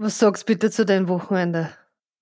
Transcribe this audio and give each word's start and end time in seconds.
Was 0.00 0.20
sagst 0.20 0.44
du 0.44 0.52
bitte 0.52 0.70
zu 0.70 0.86
deinem 0.86 1.08
Wochenende? 1.08 1.76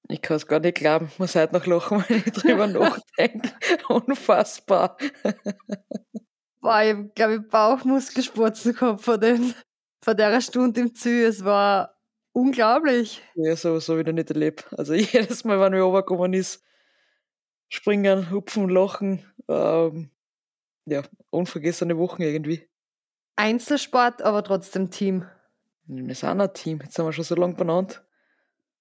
Ich 0.09 0.23
kann 0.23 0.39
es 0.39 0.47
gar 0.47 0.61
nicht 0.61 0.79
glauben. 0.79 1.09
Ich 1.13 1.19
muss 1.19 1.35
heute 1.35 1.55
noch 1.55 1.67
lachen, 1.67 2.05
wenn 2.09 2.23
ich 2.25 2.33
drüber 2.33 2.67
nachdenke. 2.67 3.51
Unfassbar. 3.89 4.97
Boah, 6.63 6.83
ich 6.83 6.95
habe, 6.95 7.11
glaube 7.15 7.35
ich, 7.35 7.49
Bauchmuskelspurzen 7.51 8.75
gehabt 8.75 9.03
von, 9.03 9.21
den, 9.21 9.55
von 10.03 10.17
der 10.17 10.41
Stunde 10.41 10.81
im 10.81 10.95
Zü. 10.95 11.25
Es 11.25 11.45
war 11.45 12.01
unglaublich. 12.33 13.23
Ja, 13.35 13.55
so, 13.57 13.79
so 13.79 13.99
wieder 13.99 14.15
nicht 14.15 14.31
erlebt. 14.31 14.67
Also 14.73 14.95
jedes 14.95 15.45
Mal, 15.45 15.61
wenn 15.61 15.75
wir 15.75 15.83
runtergekommen 15.83 16.33
ist, 16.33 16.65
springen, 17.69 18.31
hupfen, 18.31 18.71
lachen. 18.71 19.23
Ähm, 19.49 20.11
ja, 20.87 21.03
unvergessene 21.29 21.99
Wochen 21.99 22.23
irgendwie. 22.23 22.67
Einzelsport, 23.37 24.23
aber 24.23 24.43
trotzdem 24.43 24.91
Team. 24.91 25.27
Wir 25.89 26.15
sind 26.17 26.41
ein 26.41 26.53
Team. 26.53 26.81
Jetzt 26.83 26.99
haben 26.99 27.07
wir 27.07 27.13
schon 27.13 27.25
so 27.25 27.37
lange 27.37 27.55
benannt. 27.55 28.03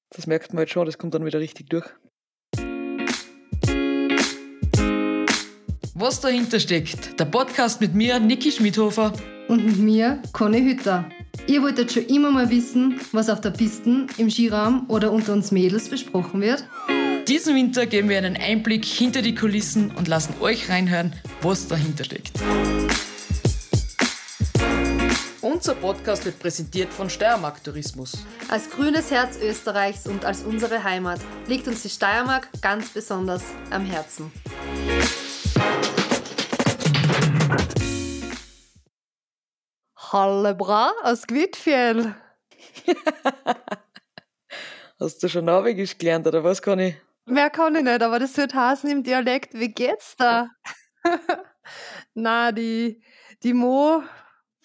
Das 0.09 0.25
merkt 0.25 0.53
man 0.53 0.63
jetzt 0.63 0.71
schon, 0.71 0.85
das 0.85 0.97
kommt 0.97 1.13
dann 1.13 1.25
wieder 1.25 1.39
richtig 1.39 1.69
durch. 1.69 1.85
Was 5.93 6.19
dahinter 6.19 6.59
steckt, 6.59 7.19
der 7.19 7.25
Podcast 7.25 7.79
mit 7.79 7.93
mir, 7.93 8.19
Niki 8.19 8.51
Schmidhofer. 8.51 9.13
Und 9.47 9.63
mit 9.63 9.77
mir, 9.77 10.21
Conny 10.33 10.61
Hütter. 10.61 11.07
Ihr 11.45 11.61
wolltet 11.61 11.91
schon 11.91 12.05
immer 12.07 12.31
mal 12.31 12.49
wissen, 12.49 12.99
was 13.11 13.29
auf 13.29 13.39
der 13.39 13.51
Piste, 13.51 14.07
im 14.17 14.29
Skiraum 14.31 14.89
oder 14.89 15.11
unter 15.11 15.33
uns 15.33 15.51
Mädels 15.51 15.89
besprochen 15.89 16.41
wird? 16.41 16.67
Diesen 17.27 17.55
Winter 17.55 17.85
geben 17.85 18.09
wir 18.09 18.17
einen 18.17 18.35
Einblick 18.35 18.83
hinter 18.83 19.21
die 19.21 19.35
Kulissen 19.35 19.91
und 19.91 20.07
lassen 20.07 20.33
euch 20.41 20.69
reinhören, 20.69 21.13
was 21.41 21.67
dahinter 21.67 22.03
steckt. 22.03 22.39
Unser 25.67 25.81
Podcast 25.81 26.23
wird 26.25 26.37
präsentiert 26.37 26.93
von 26.93 27.09
Steiermark 27.09 27.63
Tourismus. 27.63 28.23
Als 28.49 28.69
grünes 28.69 29.09
Herz 29.09 29.39
Österreichs 29.41 30.05
und 30.05 30.23
als 30.23 30.43
unsere 30.43 30.83
Heimat 30.83 31.19
liegt 31.47 31.67
uns 31.67 31.81
die 31.81 31.89
Steiermark 31.89 32.49
ganz 32.61 32.89
besonders 32.89 33.41
am 33.71 33.83
Herzen. 33.83 34.31
Hallebra 39.97 40.91
aus 41.01 41.25
Gwitfjell. 41.25 42.13
Hast 44.99 45.23
du 45.23 45.27
schon 45.27 45.45
Norwegisch 45.45 45.97
gelernt 45.97 46.27
oder 46.27 46.43
was 46.43 46.61
kann 46.61 46.77
ich? 46.77 46.95
Mehr 47.25 47.49
kann 47.49 47.75
ich 47.75 47.83
nicht, 47.83 48.03
aber 48.03 48.19
das 48.19 48.37
wird 48.37 48.53
heißen 48.53 48.87
im 48.87 49.01
Dialekt. 49.01 49.55
Wie 49.55 49.73
geht's 49.73 50.15
da? 50.15 50.47
Na, 52.13 52.51
die, 52.51 53.01
die 53.41 53.55
Mo 53.55 54.03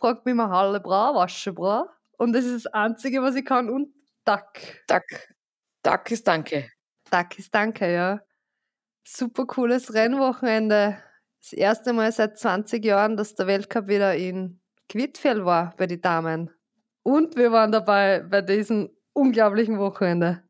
fragt 0.00 0.24
mich 0.24 0.32
immer 0.32 0.48
Hallebra, 0.48 1.14
Waschebra. 1.14 1.88
Und 2.16 2.32
das 2.32 2.44
ist 2.44 2.64
das 2.64 2.72
Einzige, 2.72 3.22
was 3.22 3.34
ich 3.34 3.44
kann. 3.44 3.68
Und 3.68 3.94
Dack. 4.24 4.82
Dack. 4.86 5.34
Dack 5.82 6.10
ist 6.10 6.26
Danke. 6.26 6.70
Dack 7.10 7.38
ist 7.38 7.54
Danke, 7.54 7.92
ja. 7.92 8.20
Super 9.04 9.46
cooles 9.46 9.94
Rennwochenende. 9.94 10.98
Das 11.40 11.52
erste 11.52 11.92
Mal 11.92 12.12
seit 12.12 12.38
20 12.38 12.84
Jahren, 12.84 13.16
dass 13.16 13.34
der 13.34 13.46
Weltcup 13.46 13.88
wieder 13.88 14.14
in 14.14 14.60
Quidfjell 14.88 15.44
war 15.44 15.74
bei 15.76 15.86
den 15.86 16.00
Damen. 16.00 16.50
Und 17.02 17.36
wir 17.36 17.50
waren 17.52 17.72
dabei 17.72 18.20
bei 18.20 18.42
diesem 18.42 18.90
unglaublichen 19.12 19.78
Wochenende. 19.78 20.42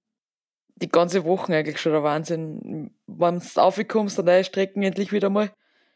Die 0.77 0.89
ganze 0.89 1.25
Woche 1.25 1.55
eigentlich 1.55 1.81
schon 1.81 1.93
der 1.93 2.03
Wahnsinn. 2.03 2.91
Wenn 3.07 3.39
du 3.39 3.61
aufkommst, 3.61 4.19
an 4.19 4.25
neue 4.25 4.45
Strecken 4.45 4.83
endlich 4.83 5.13
wieder 5.13 5.31
mal. 5.31 5.51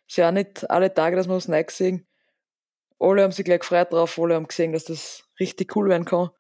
Ist 0.07 0.19
ja 0.19 0.29
auch 0.29 0.33
nicht 0.33 0.69
alle 0.71 0.93
Tage, 0.93 1.17
dass 1.17 1.27
wir 1.27 1.35
was 1.35 1.49
Neues 1.49 1.77
sehen. 1.77 2.07
Alle 2.99 3.23
haben 3.23 3.33
sich 3.33 3.45
gleich 3.45 3.61
gefreut 3.61 3.93
drauf, 3.93 4.19
alle 4.19 4.35
haben 4.35 4.47
gesehen, 4.47 4.73
dass 4.73 4.85
das 4.85 5.25
richtig 5.41 5.77
cool 5.77 5.89
werden 5.89 6.05
kann. 6.05 6.31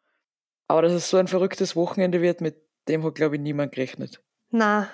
Aber 0.68 0.82
dass 0.82 0.92
es 0.92 1.10
so 1.10 1.16
ein 1.16 1.28
verrücktes 1.28 1.76
Wochenende 1.76 2.20
wird, 2.20 2.40
mit 2.40 2.56
dem 2.88 3.04
hat, 3.04 3.14
glaube 3.14 3.36
ich, 3.36 3.42
niemand 3.42 3.72
gerechnet. 3.72 4.22
Na, 4.50 4.88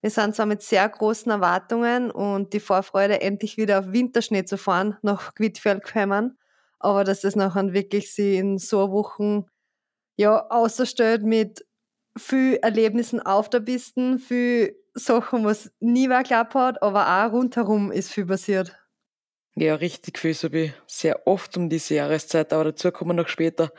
wir 0.00 0.10
sind 0.10 0.34
zwar 0.34 0.46
mit 0.46 0.62
sehr 0.62 0.88
großen 0.88 1.30
Erwartungen 1.32 2.10
und 2.10 2.52
die 2.52 2.60
Vorfreude, 2.60 3.20
endlich 3.20 3.56
wieder 3.56 3.78
auf 3.78 3.92
Winterschnee 3.92 4.44
zu 4.44 4.58
fahren, 4.58 4.96
nach 5.02 5.34
Quidfjell 5.34 5.80
gekommen. 5.80 6.38
Aber 6.78 7.04
dass 7.04 7.24
es 7.24 7.36
nachher 7.36 7.72
wirklich 7.72 8.12
sie 8.12 8.36
in 8.36 8.58
so 8.58 8.90
Wochen 8.90 9.46
ja, 10.16 10.46
außerstellt 10.48 11.22
mit 11.22 11.66
viel 12.16 12.56
Erlebnissen 12.56 13.20
auf 13.20 13.50
der 13.50 13.60
Piste, 13.60 14.18
viel 14.18 14.76
Sachen, 14.94 15.44
was 15.44 15.72
nie 15.80 16.08
wer 16.08 16.22
geglaubt 16.22 16.54
hat, 16.54 16.82
aber 16.82 17.06
auch 17.08 17.32
rundherum 17.32 17.90
ist 17.90 18.12
viel 18.12 18.26
passiert. 18.26 18.76
Ja, 19.56 19.76
richtig 19.76 20.18
viel, 20.18 20.34
so 20.34 20.52
wie 20.52 20.72
sehr 20.88 21.28
oft 21.28 21.56
um 21.56 21.68
diese 21.68 21.94
Jahreszeit, 21.94 22.52
aber 22.52 22.64
dazu 22.64 22.90
kommen 22.90 23.10
wir 23.10 23.22
noch 23.22 23.28
später. 23.28 23.70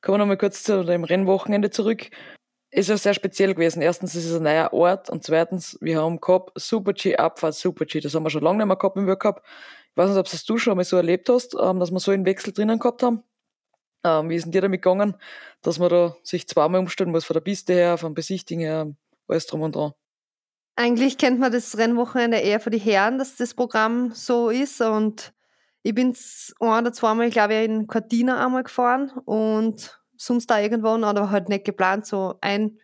Kommen 0.00 0.14
wir 0.14 0.18
noch 0.18 0.26
mal 0.26 0.36
kurz 0.36 0.62
zu 0.62 0.84
dem 0.84 1.02
Rennwochenende 1.02 1.70
zurück. 1.70 2.08
Ist 2.70 2.88
ja 2.88 2.96
sehr 2.96 3.14
speziell 3.14 3.54
gewesen. 3.54 3.82
Erstens 3.82 4.14
ist 4.16 4.26
es 4.26 4.36
ein 4.36 4.44
neuer 4.44 4.72
Ort 4.72 5.10
und 5.10 5.24
zweitens, 5.24 5.78
wir 5.80 6.00
haben 6.02 6.20
gehabt 6.20 6.52
Super 6.60 6.92
G 6.92 7.16
Abfahrt, 7.16 7.54
Super 7.54 7.84
G. 7.86 8.00
Das 8.00 8.14
haben 8.14 8.24
wir 8.24 8.30
schon 8.30 8.42
lange 8.44 8.58
nicht 8.58 8.66
mehr 8.68 8.76
gehabt 8.76 8.96
im 8.96 9.06
World 9.06 9.20
Cup. 9.20 9.42
Ich 9.92 9.96
weiß 9.96 10.10
nicht, 10.10 10.18
ob 10.18 10.30
das 10.30 10.44
du 10.44 10.58
schon 10.58 10.76
mal 10.76 10.84
so 10.84 10.96
erlebt 10.96 11.28
hast, 11.28 11.56
ähm, 11.60 11.80
dass 11.80 11.90
wir 11.92 12.00
so 12.00 12.12
einen 12.12 12.26
Wechsel 12.26 12.52
drinnen 12.52 12.78
gehabt 12.78 13.02
haben. 13.02 13.24
Ähm, 14.04 14.30
wie 14.30 14.36
ist 14.36 14.44
denn 14.44 14.52
dir 14.52 14.62
damit 14.62 14.82
gegangen, 14.82 15.16
dass 15.62 15.78
man 15.80 15.90
da 15.90 16.16
sich 16.24 16.48
zweimal 16.48 16.80
umstellen 16.80 17.12
muss, 17.12 17.24
von 17.26 17.34
der 17.34 17.42
Piste 17.42 17.74
her, 17.74 17.98
vom 17.98 18.14
Besichtigen 18.14 18.62
her, 18.62 18.94
alles 19.28 19.46
drum 19.46 19.62
und 19.62 19.76
dran? 19.76 19.94
Eigentlich 20.76 21.18
kennt 21.18 21.38
man 21.38 21.52
das 21.52 21.78
Rennwochenende 21.78 22.38
eher 22.38 22.58
für 22.58 22.70
die 22.70 22.78
Herren, 22.78 23.18
dass 23.18 23.36
das 23.36 23.54
Programm 23.54 24.10
so 24.12 24.50
ist. 24.50 24.80
Und 24.80 25.32
ich 25.82 25.94
bin 25.94 26.16
ein 26.60 26.68
oder 26.82 26.92
zweimal, 26.92 27.30
glaube 27.30 27.54
ich, 27.54 27.64
in 27.64 27.86
Cortina 27.86 28.44
einmal 28.44 28.64
gefahren 28.64 29.12
und 29.24 30.00
sonst 30.16 30.48
da 30.48 30.58
irgendwann, 30.58 31.04
aber 31.04 31.30
halt 31.30 31.48
nicht 31.48 31.64
geplant, 31.64 32.06
so 32.06 32.36
ein, 32.40 32.78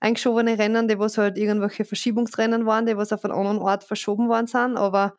eingeschobene 0.00 0.58
Rennen, 0.58 0.88
die 0.88 0.98
was 0.98 1.18
halt 1.18 1.36
irgendwelche 1.36 1.84
Verschiebungsrennen 1.84 2.64
waren, 2.66 2.86
die 2.86 2.96
was 2.96 3.12
auf 3.12 3.24
einen 3.24 3.34
anderen 3.34 3.58
Ort 3.58 3.84
verschoben 3.84 4.28
worden 4.28 4.46
sind. 4.46 4.76
Aber 4.76 5.16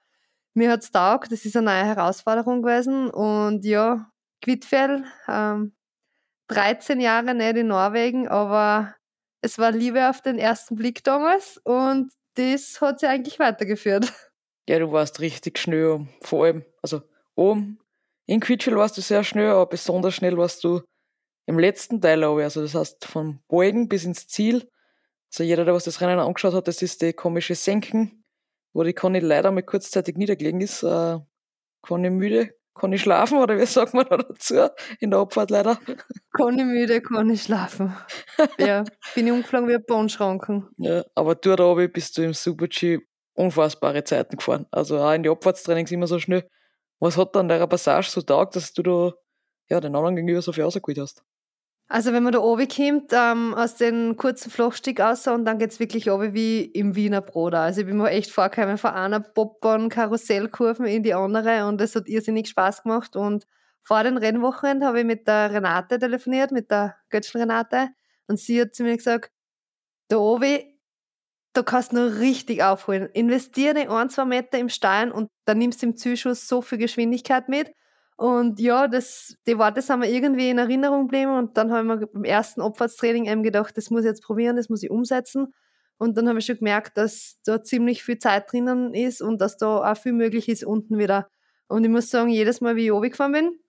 mir 0.54 0.72
hat's 0.72 0.92
taugt, 0.92 1.32
das 1.32 1.46
ist 1.46 1.56
eine 1.56 1.66
neue 1.68 1.86
Herausforderung 1.86 2.64
gewesen. 2.64 3.10
Und 3.10 3.64
ja, 3.66 4.12
Quidfjell, 4.42 5.06
ähm, 5.28 5.74
13 6.48 7.00
Jahre 7.00 7.36
nicht 7.36 7.58
in 7.58 7.68
Norwegen, 7.68 8.28
aber 8.28 8.96
es 9.48 9.58
war 9.58 9.72
Liebe 9.72 10.10
auf 10.10 10.22
den 10.22 10.40
ersten 10.40 10.76
Blick 10.76 11.06
damals 11.06 11.58
und 11.64 12.12
das 12.36 12.82
hat 12.82 13.00
sie 13.00 13.08
eigentlich 13.08 13.40
weitergeführt. 13.40 14.14
Ja, 14.70 14.80
du 14.80 14.92
warst 14.92 15.22
richtig 15.22 15.60
schnell, 15.60 16.10
vor 16.20 16.44
allem, 16.44 16.66
also 16.82 17.02
oben 17.36 17.80
in 18.26 18.42
Quidfjell 18.42 18.76
warst 18.76 18.98
du 18.98 19.02
sehr 19.02 19.24
schnell, 19.24 19.52
aber 19.52 19.66
besonders 19.68 20.14
schnell 20.14 20.38
warst 20.38 20.62
du 20.66 20.82
im 21.46 21.58
letzten 21.58 22.02
Teil 22.02 22.22
aber, 22.26 22.44
also 22.44 22.62
das 22.62 22.76
heißt 22.76 23.06
von 23.06 23.40
Beugen 23.48 23.88
bis 23.88 24.04
ins 24.04 24.28
Ziel. 24.28 24.70
Also 25.32 25.46
jeder, 25.46 25.64
der 25.64 25.74
was 25.74 25.86
das 25.86 26.02
Rennen 26.02 26.20
angeschaut 26.20 26.54
hat, 26.54 26.68
das 26.68 26.82
ist 26.82 27.02
die 27.02 27.14
komische 27.14 27.56
Senken, 27.56 28.26
wo 28.74 28.84
die 28.84 28.92
Conny 28.92 29.20
leider 29.20 29.52
mal 29.52 29.64
kurzzeitig 29.64 30.18
niedergelegen 30.18 30.60
ist. 30.60 30.84
Äh, 30.84 31.20
Conny 31.82 32.10
müde, 32.10 32.54
kann 32.78 32.94
ich 32.94 33.02
schlafen 33.02 33.38
oder 33.40 33.58
wie 33.58 33.66
sagt 33.66 33.94
man 33.94 34.06
da 34.10 34.18
dazu 34.18 34.68
in 35.00 35.12
der 35.12 35.20
Abfahrt 35.20 35.50
leider? 35.50 35.78
Kann 36.34 36.58
ich 36.58 36.66
müde, 36.66 37.02
kann 37.02 37.30
ich 37.30 37.44
schlafen. 37.44 37.96
ja, 38.60 38.84
bin 39.16 39.28
ich 39.28 39.34
umgeflogen 39.34 39.68
wie 39.68 39.76
ein 39.76 39.86
Bahnschranken. 39.86 40.68
Ja, 40.78 41.04
aber 41.16 41.36
du 41.36 41.56
da 41.56 41.66
oben 41.66 41.92
bist 41.92 42.18
du 42.18 42.24
im 42.24 42.34
Super-G 42.34 43.00
unfassbare 43.34 44.04
Zeiten 44.04 44.38
gefahren. 44.38 44.66
Also 44.72 45.00
auch 45.00 45.14
in 45.14 45.24
die 45.24 45.30
Abfahrtstrainings 45.30 45.92
immer 45.92 46.08
so 46.08 46.20
schnell. 46.20 46.50
Was 47.00 47.18
hat 47.18 47.36
dann 47.36 47.48
der 47.48 47.66
Passage 47.68 48.10
so 48.10 48.22
taugt, 48.22 48.56
dass 48.56 48.74
du 48.74 48.84
da 48.84 49.14
ja, 49.70 49.80
den 49.80 49.96
anderen 49.96 50.16
gegenüber 50.16 50.42
so 50.42 50.52
viel 50.52 50.64
rausgeholt 50.64 51.00
hast? 51.00 51.24
Also 51.90 52.12
wenn 52.12 52.24
man 52.24 52.34
da 52.34 52.40
oben 52.40 52.68
kommt, 52.68 53.12
ähm, 53.14 53.54
aus 53.54 53.76
dem 53.76 54.18
kurzen 54.18 54.52
Flachstieg 54.52 55.00
raus 55.00 55.26
und 55.28 55.46
dann 55.46 55.58
geht's 55.58 55.80
wirklich 55.80 56.12
oben 56.12 56.34
wie 56.34 56.66
im 56.66 56.96
Wiener 56.96 57.22
Brot. 57.22 57.54
Also 57.54 57.82
ich 57.82 57.88
bin 57.88 57.96
mir 57.98 58.10
echt 58.10 58.30
vorgekommen 58.30 58.78
von 58.78 58.92
einer 58.92 59.22
Bobbahn-Karussellkurven 59.22 60.86
in 60.86 61.04
die 61.04 61.14
andere 61.14 61.66
und 61.66 61.80
es 61.80 61.96
hat 61.96 62.10
irrsinnig 62.10 62.50
Spaß 62.50 62.84
gemacht. 62.84 63.16
Und 63.16 63.48
vor 63.84 64.04
den 64.04 64.18
Rennwochenende 64.18 64.86
habe 64.86 65.00
ich 65.00 65.06
mit 65.06 65.28
der 65.28 65.54
Renate 65.54 65.98
telefoniert, 65.98 66.52
mit 66.52 66.70
der 66.72 66.98
Götzl 67.10 67.38
Renate 67.38 67.90
und 68.28 68.38
sie 68.38 68.60
hat 68.60 68.76
zu 68.76 68.84
mir 68.84 68.98
gesagt, 68.98 69.32
da 70.10 70.18
oben, 70.18 70.60
da 71.54 71.64
kannst 71.64 71.94
du 71.94 72.10
noch 72.10 72.20
richtig 72.20 72.64
aufholen. 72.64 73.10
Investiere 73.14 73.90
ein, 73.90 74.10
zwei 74.10 74.26
Meter 74.26 74.60
im 74.60 74.68
Stein 74.68 75.10
und 75.10 75.30
dann 75.46 75.58
nimmst 75.58 75.82
du 75.82 75.88
im 75.88 75.96
Zuschuss 75.96 76.50
so 76.50 76.62
viel 76.62 76.80
Geschwindigkeit 76.80 77.48
mit 77.48 77.72
und 78.18 78.60
ja, 78.60 78.88
das, 78.88 79.38
die 79.46 79.60
Worte 79.60 79.84
sind 79.84 80.00
mir 80.00 80.10
irgendwie 80.10 80.50
in 80.50 80.58
Erinnerung 80.58 81.04
geblieben 81.04 81.38
und 81.38 81.56
dann 81.56 81.72
haben 81.72 81.88
wir 81.88 82.08
beim 82.08 82.24
ersten 82.24 82.62
Abfahrtstraining 82.62 83.26
eben 83.26 83.44
gedacht, 83.44 83.78
das 83.78 83.92
muss 83.92 84.02
ich 84.02 84.08
jetzt 84.08 84.24
probieren, 84.24 84.56
das 84.56 84.70
muss 84.70 84.82
ich 84.82 84.90
umsetzen. 84.90 85.54
Und 86.00 86.18
dann 86.18 86.28
habe 86.28 86.40
ich 86.40 86.46
schon 86.46 86.58
gemerkt, 86.58 86.98
dass 86.98 87.40
da 87.46 87.64
ziemlich 87.64 88.04
viel 88.04 88.18
Zeit 88.18 88.52
drinnen 88.52 88.96
ist 88.96 89.22
und 89.22 89.40
dass 89.40 89.58
da 89.58 89.92
auch 89.92 89.98
viel 89.98 90.14
möglich 90.14 90.50
ist 90.50 90.64
unten 90.64 90.98
wieder. 90.98 91.30
Und 91.68 91.84
ich 91.84 91.92
muss 91.92 92.10
sagen, 92.10 92.30
jedes 92.30 92.60
Mal, 92.60 92.76
wie 92.76 92.86
ich 92.86 92.92
runtergefahren 92.92 93.34
bin, 93.34 93.60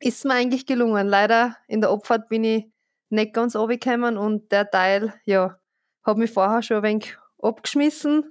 ist 0.00 0.24
mir 0.24 0.34
eigentlich 0.34 0.66
gelungen. 0.66 1.06
Leider 1.06 1.56
in 1.68 1.80
der 1.80 1.90
Abfahrt 1.90 2.28
bin 2.28 2.42
ich 2.42 2.66
nicht 3.10 3.32
ganz 3.32 3.54
runtergekommen 3.54 4.18
und 4.18 4.50
der 4.50 4.68
Teil, 4.68 5.14
ja, 5.24 5.56
hat 6.02 6.16
mich 6.16 6.32
vorher 6.32 6.62
schon 6.62 6.78
ein 6.78 6.82
wenig 6.82 7.16
abgeschmissen. 7.40 8.24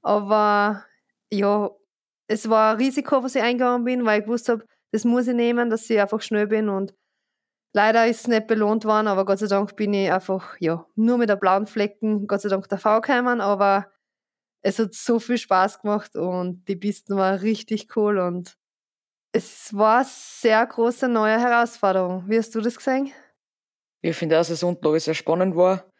Aber 0.00 0.84
ja, 1.28 1.70
es 2.28 2.48
war 2.48 2.72
ein 2.72 2.76
Risiko, 2.76 3.24
was 3.24 3.34
ich 3.34 3.42
eingegangen 3.42 3.84
bin, 3.84 4.04
weil 4.04 4.20
ich 4.20 4.26
gewusst 4.26 4.48
habe, 4.48 4.64
das 4.92 5.04
muss 5.04 5.26
ich 5.26 5.34
nehmen, 5.34 5.70
dass 5.70 5.90
ich 5.90 6.00
einfach 6.00 6.22
schnell 6.22 6.46
bin 6.46 6.68
und 6.68 6.94
Leider 7.74 8.06
ist 8.06 8.20
es 8.20 8.26
nicht 8.28 8.46
belohnt 8.46 8.84
worden, 8.84 9.06
aber 9.06 9.24
Gott 9.24 9.38
sei 9.38 9.46
Dank 9.46 9.76
bin 9.76 9.94
ich 9.94 10.12
einfach, 10.12 10.56
ja, 10.60 10.86
nur 10.94 11.16
mit 11.16 11.30
der 11.30 11.36
blauen 11.36 11.66
Flecken, 11.66 12.26
Gott 12.26 12.42
sei 12.42 12.50
Dank 12.50 12.68
davor 12.68 13.00
gekommen, 13.00 13.40
aber 13.40 13.90
es 14.60 14.78
hat 14.78 14.92
so 14.92 15.18
viel 15.18 15.38
Spaß 15.38 15.80
gemacht 15.80 16.14
und 16.14 16.68
die 16.68 16.76
Pisten 16.76 17.16
waren 17.16 17.38
richtig 17.38 17.96
cool 17.96 18.18
und 18.18 18.58
es 19.32 19.74
war 19.74 20.00
eine 20.00 20.06
sehr 20.08 20.66
große 20.66 21.08
neue 21.08 21.40
Herausforderung. 21.40 22.24
Wie 22.28 22.36
hast 22.36 22.54
du 22.54 22.60
das 22.60 22.76
gesehen? 22.76 23.10
Ich 24.02 24.16
finde 24.16 24.36
auch, 24.36 24.40
dass 24.40 24.50
es 24.50 24.62
unten 24.62 24.98
sehr 25.00 25.14
spannend 25.14 25.56
war. 25.56 25.90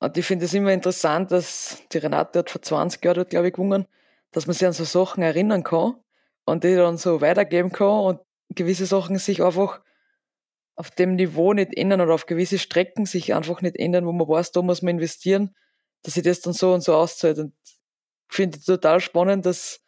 Und 0.00 0.18
ich 0.18 0.26
finde 0.26 0.44
es 0.44 0.52
immer 0.52 0.72
interessant, 0.72 1.32
dass 1.32 1.78
die 1.90 1.98
Renate 1.98 2.40
hat 2.40 2.50
vor 2.50 2.60
20 2.60 3.02
Jahren 3.02 3.26
glaube 3.26 3.46
ich, 3.46 3.54
gewonnen, 3.54 3.86
dass 4.32 4.46
man 4.46 4.52
sich 4.52 4.66
an 4.66 4.74
so 4.74 4.84
Sachen 4.84 5.22
erinnern 5.22 5.62
kann 5.62 5.94
und 6.44 6.62
die 6.62 6.74
dann 6.74 6.98
so 6.98 7.22
weitergeben 7.22 7.72
kann 7.72 8.00
und 8.00 8.20
gewisse 8.54 8.86
Sachen 8.86 9.18
sich 9.18 9.42
einfach 9.42 9.80
auf 10.76 10.90
dem 10.90 11.14
Niveau 11.16 11.52
nicht 11.52 11.76
ändern 11.76 12.00
oder 12.00 12.14
auf 12.14 12.26
gewisse 12.26 12.58
Strecken 12.58 13.06
sich 13.06 13.34
einfach 13.34 13.62
nicht 13.62 13.76
ändern, 13.76 14.06
wo 14.06 14.12
man 14.12 14.28
weiß, 14.28 14.52
da 14.52 14.62
muss 14.62 14.82
man 14.82 14.94
investieren, 14.96 15.54
dass 16.02 16.14
sich 16.14 16.24
das 16.24 16.40
dann 16.40 16.52
so 16.52 16.74
und 16.74 16.82
so 16.82 16.94
auszahlt. 16.94 17.38
Und 17.38 17.54
ich 18.30 18.36
finde 18.36 18.58
es 18.58 18.64
total 18.64 19.00
spannend, 19.00 19.46
dass 19.46 19.80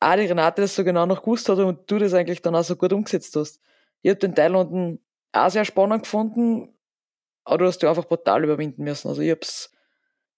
auch 0.00 0.14
die 0.14 0.26
Renate 0.26 0.62
das 0.62 0.74
so 0.74 0.84
genau 0.84 1.06
noch 1.06 1.22
gewusst 1.22 1.48
hat 1.48 1.58
und 1.58 1.90
du 1.90 1.98
das 1.98 2.14
eigentlich 2.14 2.42
dann 2.42 2.54
auch 2.54 2.64
so 2.64 2.76
gut 2.76 2.92
umgesetzt 2.92 3.34
hast. 3.36 3.60
Ich 4.02 4.10
habe 4.10 4.18
den 4.18 4.34
Teil 4.34 4.54
unten 4.54 5.00
auch 5.32 5.50
sehr 5.50 5.64
spannend 5.64 6.04
gefunden, 6.04 6.74
aber 7.44 7.58
du 7.58 7.66
hast 7.66 7.78
dich 7.78 7.88
einfach 7.88 8.04
brutal 8.04 8.44
überwinden 8.44 8.84
müssen. 8.84 9.08
Also 9.08 9.22
ich 9.22 9.30
habe 9.30 9.40
es 9.42 9.72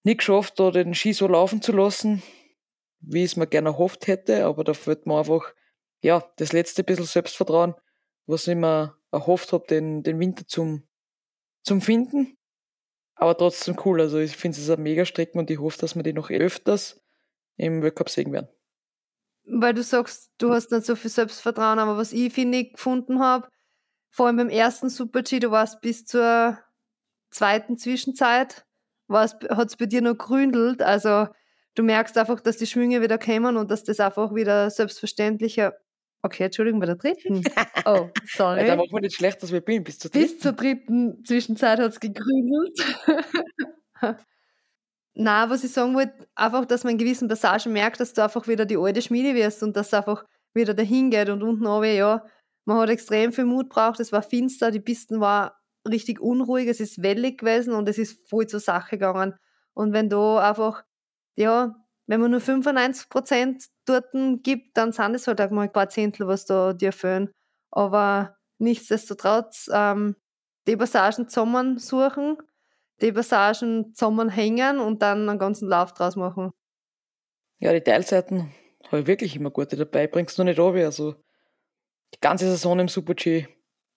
nicht 0.03 0.19
geschafft, 0.19 0.59
da 0.59 0.71
den 0.71 0.95
Ski 0.95 1.13
so 1.13 1.27
laufen 1.27 1.61
zu 1.61 1.71
lassen, 1.71 2.23
wie 2.99 3.23
es 3.23 3.35
mir 3.35 3.47
gerne 3.47 3.69
erhofft 3.69 4.07
hätte, 4.07 4.45
aber 4.45 4.63
da 4.63 4.73
fällt 4.73 5.05
mir 5.05 5.17
einfach, 5.17 5.53
ja, 6.01 6.23
das 6.37 6.53
letzte 6.53 6.83
bisschen 6.83 7.05
Selbstvertrauen, 7.05 7.75
was 8.25 8.47
ich 8.47 8.55
mir 8.55 8.95
erhofft 9.11 9.53
habe, 9.53 9.65
den, 9.67 10.03
den 10.03 10.19
Winter 10.19 10.45
zum, 10.47 10.87
zum 11.63 11.81
Finden. 11.81 12.37
Aber 13.15 13.37
trotzdem 13.37 13.77
cool. 13.85 14.01
Also 14.01 14.17
ich 14.17 14.35
finde 14.35 14.57
es 14.59 14.69
eine 14.69 14.81
mega 14.81 15.05
Strecken 15.05 15.39
und 15.39 15.51
ich 15.51 15.59
hoffe, 15.59 15.77
dass 15.79 15.95
wir 15.95 16.03
die 16.03 16.13
noch 16.13 16.31
öfters 16.31 16.99
im 17.55 17.83
Weltcup 17.83 18.09
sehen 18.09 18.31
werden. 18.31 18.49
Weil 19.43 19.73
du 19.73 19.83
sagst, 19.83 20.31
du 20.37 20.51
hast 20.51 20.71
nicht 20.71 20.85
so 20.85 20.95
viel 20.95 21.11
Selbstvertrauen, 21.11 21.79
aber 21.79 21.97
was 21.97 22.13
ich 22.13 22.33
finde 22.33 22.65
gefunden 22.65 23.19
habe, 23.19 23.47
vor 24.09 24.27
allem 24.27 24.37
beim 24.37 24.49
ersten 24.49 24.89
Super-G, 24.89 25.39
du 25.39 25.51
warst 25.51 25.81
bis 25.81 26.05
zur 26.05 26.57
zweiten 27.29 27.77
Zwischenzeit, 27.77 28.65
hat 29.09 29.67
es 29.67 29.77
bei 29.77 29.85
dir 29.85 30.01
noch 30.01 30.17
gründelt. 30.17 30.81
Also 30.81 31.27
du 31.75 31.83
merkst 31.83 32.17
einfach, 32.17 32.39
dass 32.41 32.57
die 32.57 32.67
Schwünge 32.67 33.01
wieder 33.01 33.17
kommen 33.17 33.57
und 33.57 33.71
dass 33.71 33.83
das 33.83 33.99
einfach 33.99 34.33
wieder 34.33 34.69
selbstverständlicher. 34.69 35.73
Okay, 36.23 36.43
Entschuldigung, 36.45 36.79
bei 36.79 36.85
der 36.85 36.95
dritten. 36.95 37.43
Oh, 37.85 38.09
sorry. 38.27 38.67
da 38.67 38.75
machen 38.75 38.91
wir 38.91 39.01
nicht 39.01 39.15
schlecht, 39.15 39.41
dass 39.41 39.51
wir 39.51 39.61
bin, 39.61 39.83
bis 39.83 39.97
zur 39.97 40.11
dritten. 40.11 40.27
Bis 40.27 40.39
zur 40.39 40.53
dritten 40.53 41.25
Zwischenzeit 41.25 41.79
hat 41.79 41.91
es 41.91 41.99
gegründelt. 41.99 42.79
Na, 45.15 45.49
was 45.49 45.63
ich 45.63 45.71
sagen 45.71 45.95
wollte, 45.95 46.13
einfach, 46.35 46.65
dass 46.65 46.83
man 46.83 46.93
in 46.93 46.99
gewissen 46.99 47.27
Passagen 47.27 47.73
merkt, 47.73 47.99
dass 47.99 48.13
du 48.13 48.23
einfach 48.23 48.47
wieder 48.47 48.65
die 48.65 48.77
alte 48.77 49.01
Schmiede 49.01 49.33
wirst 49.33 49.63
und 49.63 49.75
dass 49.75 49.87
es 49.87 49.93
einfach 49.95 50.23
wieder 50.53 50.75
dahin 50.75 51.09
geht 51.09 51.29
und 51.29 51.41
unten 51.41 51.65
oben, 51.65 51.95
ja, 51.95 52.23
man 52.65 52.77
hat 52.77 52.89
extrem 52.89 53.33
viel 53.33 53.45
Mut 53.45 53.69
braucht, 53.69 53.99
es 53.99 54.11
war 54.11 54.21
finster, 54.21 54.69
die 54.69 54.79
Pisten 54.79 55.19
war 55.19 55.59
richtig 55.87 56.21
unruhig, 56.21 56.67
es 56.67 56.79
ist 56.79 57.01
wellig 57.01 57.39
gewesen 57.39 57.73
und 57.73 57.89
es 57.89 57.97
ist 57.97 58.29
voll 58.29 58.45
zur 58.47 58.59
Sache 58.59 58.97
gegangen. 58.97 59.33
Und 59.73 59.93
wenn 59.93 60.09
du 60.09 60.37
einfach, 60.37 60.83
ja, 61.35 61.75
wenn 62.11 62.21
man 62.21 62.31
nur 62.31 62.41
95 62.41 63.09
Prozent 63.09 63.65
dort 63.85 64.05
gibt, 64.43 64.77
dann 64.77 64.91
sind 64.91 65.15
es 65.15 65.27
halt 65.27 65.41
auch 65.41 65.49
mal 65.49 65.63
ein 65.63 65.71
paar 65.71 65.89
Zehntel, 65.89 66.27
was 66.27 66.45
da 66.45 66.73
dir 66.73 66.91
fehlen. 66.91 67.31
Aber 67.71 68.35
nichtsdestotrotz, 68.59 69.69
ähm, 69.73 70.15
die 70.67 70.77
Passagen 70.77 71.27
zusammen 71.27 71.79
suchen 71.79 72.37
die 73.01 73.11
Passagen 73.11 73.93
zusammenhängen 73.93 74.79
und 74.79 75.01
dann 75.01 75.27
einen 75.27 75.39
ganzen 75.39 75.67
Lauf 75.67 75.93
draus 75.93 76.15
machen. 76.15 76.51
Ja, 77.59 77.73
die 77.73 77.81
Teilzeiten 77.81 78.51
habe 78.87 79.01
ich 79.01 79.07
wirklich 79.07 79.35
immer 79.35 79.51
gute 79.51 79.75
dabei. 79.75 80.07
Bringst 80.07 80.37
du 80.37 80.43
nicht 80.43 80.59
ab, 80.59 80.75
also 80.75 81.15
die 82.13 82.19
ganze 82.19 82.49
Saison 82.49 82.79
im 82.79 82.87
Super-G 82.87 83.47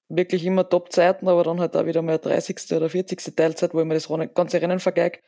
wirklich 0.08 0.44
immer 0.44 0.68
Top-Zeiten, 0.68 1.28
aber 1.28 1.44
dann 1.44 1.60
halt 1.60 1.76
auch 1.76 1.86
wieder 1.86 2.02
mal 2.02 2.18
30. 2.18 2.72
oder 2.72 2.88
40. 2.90 3.34
Teilzeit, 3.34 3.72
wo 3.74 3.80
ich 3.80 3.86
mir 3.86 3.94
das 3.94 4.08
ganze 4.34 4.60
Rennen 4.60 4.78
vergeige. 4.78 5.20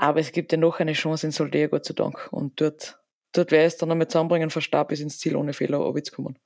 Aber 0.00 0.18
es 0.18 0.32
gibt 0.32 0.50
ja 0.50 0.56
noch 0.56 0.80
eine 0.80 0.94
Chance 0.94 1.26
in 1.26 1.30
Soldea, 1.30 1.66
Gott 1.66 1.84
sei 1.84 1.92
Dank. 1.92 2.32
Und 2.32 2.58
dort, 2.58 2.98
dort 3.32 3.52
ich 3.52 3.58
es 3.58 3.76
dann 3.76 3.90
einmal 3.90 4.08
zusammenbringen, 4.08 4.48
von 4.48 4.62
Start 4.62 4.88
bis 4.88 5.00
ins 5.00 5.18
Ziel 5.18 5.36
ohne 5.36 5.52
Fehler 5.52 5.78
kommen. 6.16 6.38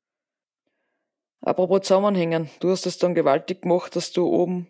Apropos 1.40 1.82
zusammenhängen, 1.82 2.50
du 2.58 2.70
hast 2.70 2.84
es 2.84 2.98
dann 2.98 3.14
gewaltig 3.14 3.62
gemacht, 3.62 3.94
dass 3.94 4.10
du 4.10 4.26
oben 4.26 4.66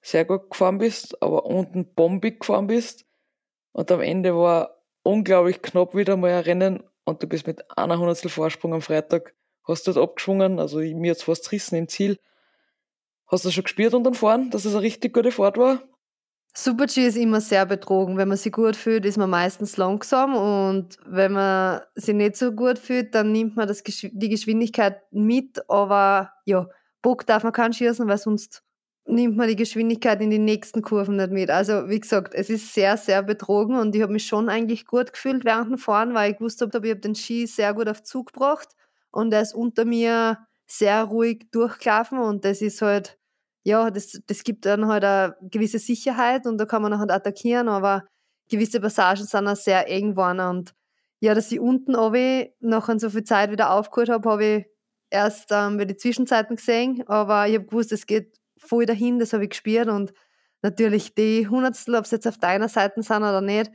sehr 0.00 0.24
gut 0.24 0.48
gefahren 0.48 0.78
bist, 0.78 1.20
aber 1.24 1.44
unten 1.44 1.92
bombig 1.92 2.38
gefahren 2.38 2.68
bist. 2.68 3.04
Und 3.72 3.90
am 3.90 4.00
Ende 4.00 4.36
war 4.36 4.84
unglaublich 5.02 5.60
knapp 5.60 5.96
wieder 5.96 6.16
mal 6.16 6.30
ein 6.30 6.44
Rennen 6.44 6.84
und 7.04 7.20
du 7.20 7.26
bist 7.26 7.48
mit 7.48 7.68
einer 7.76 7.98
Hundertstel 7.98 8.30
Vorsprung 8.30 8.74
am 8.74 8.82
Freitag, 8.82 9.34
hast 9.66 9.88
dort 9.88 9.96
abgeschwungen, 9.96 10.60
also 10.60 10.78
mir 10.78 11.08
jetzt 11.08 11.24
fast 11.24 11.50
rissen 11.50 11.76
im 11.76 11.88
Ziel. 11.88 12.20
Hast 13.26 13.44
du 13.44 13.50
schon 13.50 13.64
gespürt 13.64 13.92
unter 13.92 14.12
dem 14.12 14.14
Fahren, 14.14 14.50
dass 14.50 14.66
es 14.66 14.74
eine 14.74 14.82
richtig 14.82 15.14
gute 15.14 15.32
Fahrt 15.32 15.56
war? 15.56 15.82
Super 16.56 16.86
G 16.86 17.06
ist 17.06 17.16
immer 17.16 17.40
sehr 17.40 17.66
betrogen. 17.66 18.16
Wenn 18.16 18.28
man 18.28 18.36
sich 18.36 18.52
gut 18.52 18.76
fühlt, 18.76 19.04
ist 19.04 19.18
man 19.18 19.28
meistens 19.28 19.76
langsam. 19.76 20.36
Und 20.36 20.98
wenn 21.04 21.32
man 21.32 21.80
sich 21.96 22.14
nicht 22.14 22.36
so 22.36 22.52
gut 22.52 22.78
fühlt, 22.78 23.12
dann 23.14 23.32
nimmt 23.32 23.56
man 23.56 23.66
das, 23.66 23.82
die 23.82 24.28
Geschwindigkeit 24.28 25.02
mit, 25.10 25.68
aber 25.68 26.32
ja, 26.44 26.68
Bock 27.02 27.26
darf 27.26 27.42
man 27.42 27.52
keinen 27.52 27.72
schießen, 27.72 28.06
weil 28.06 28.18
sonst 28.18 28.62
nimmt 29.06 29.36
man 29.36 29.48
die 29.48 29.56
Geschwindigkeit 29.56 30.20
in 30.22 30.30
die 30.30 30.38
nächsten 30.38 30.80
Kurven 30.80 31.16
nicht 31.16 31.32
mit. 31.32 31.50
Also 31.50 31.88
wie 31.88 32.00
gesagt, 32.00 32.34
es 32.34 32.48
ist 32.48 32.72
sehr, 32.72 32.96
sehr 32.96 33.22
betrogen. 33.24 33.76
Und 33.76 33.94
ich 33.96 34.02
habe 34.02 34.12
mich 34.12 34.26
schon 34.26 34.48
eigentlich 34.48 34.86
gut 34.86 35.12
gefühlt 35.12 35.44
während 35.44 35.70
dem 35.70 35.78
Fahren, 35.78 36.14
weil 36.14 36.30
ich 36.32 36.38
gewusst 36.38 36.60
habe, 36.60 36.86
ich 36.86 36.90
habe 36.92 37.00
den 37.00 37.16
Ski 37.16 37.46
sehr 37.46 37.74
gut 37.74 37.88
auf 37.88 38.04
Zug 38.04 38.32
gebracht. 38.32 38.68
Und 39.10 39.32
er 39.32 39.42
ist 39.42 39.54
unter 39.54 39.84
mir 39.84 40.38
sehr 40.66 41.02
ruhig 41.02 41.48
durchgelaufen. 41.50 42.18
Und 42.18 42.44
das 42.44 42.62
ist 42.62 42.80
halt, 42.80 43.18
ja, 43.64 43.90
das, 43.90 44.20
das 44.26 44.44
gibt 44.44 44.66
dann 44.66 44.86
halt 44.86 45.04
eine 45.04 45.36
gewisse 45.40 45.78
Sicherheit 45.78 46.46
und 46.46 46.58
da 46.58 46.66
kann 46.66 46.82
man 46.82 46.98
halt 46.98 47.10
attackieren, 47.10 47.68
aber 47.68 48.04
gewisse 48.50 48.80
Passagen 48.80 49.24
sind 49.24 49.48
auch 49.48 49.56
sehr 49.56 49.88
eng 49.88 50.10
geworden 50.10 50.40
und 50.40 50.74
ja, 51.20 51.34
dass 51.34 51.50
ich 51.50 51.58
unten 51.58 51.96
oben 51.96 52.48
nach 52.60 52.88
so 52.98 53.08
viel 53.08 53.24
Zeit 53.24 53.50
wieder 53.50 53.70
aufgeholt 53.70 54.10
habe, 54.10 54.28
habe 54.28 54.44
ich 54.44 54.66
erst 55.08 55.48
ähm, 55.50 55.78
bei 55.78 55.86
den 55.86 55.98
Zwischenzeiten 55.98 56.56
gesehen, 56.56 57.02
aber 57.06 57.48
ich 57.48 57.54
habe 57.54 57.64
gewusst, 57.64 57.92
es 57.92 58.06
geht 58.06 58.38
voll 58.58 58.84
dahin, 58.84 59.18
das 59.18 59.32
habe 59.32 59.44
ich 59.44 59.50
gespürt 59.50 59.88
und 59.88 60.12
natürlich 60.60 61.14
die 61.14 61.48
Hundertstel, 61.48 61.94
ob 61.94 62.04
es 62.04 62.10
jetzt 62.10 62.26
auf 62.26 62.36
deiner 62.36 62.68
Seite 62.68 63.02
sind 63.02 63.16
oder 63.16 63.40
nicht, 63.40 63.70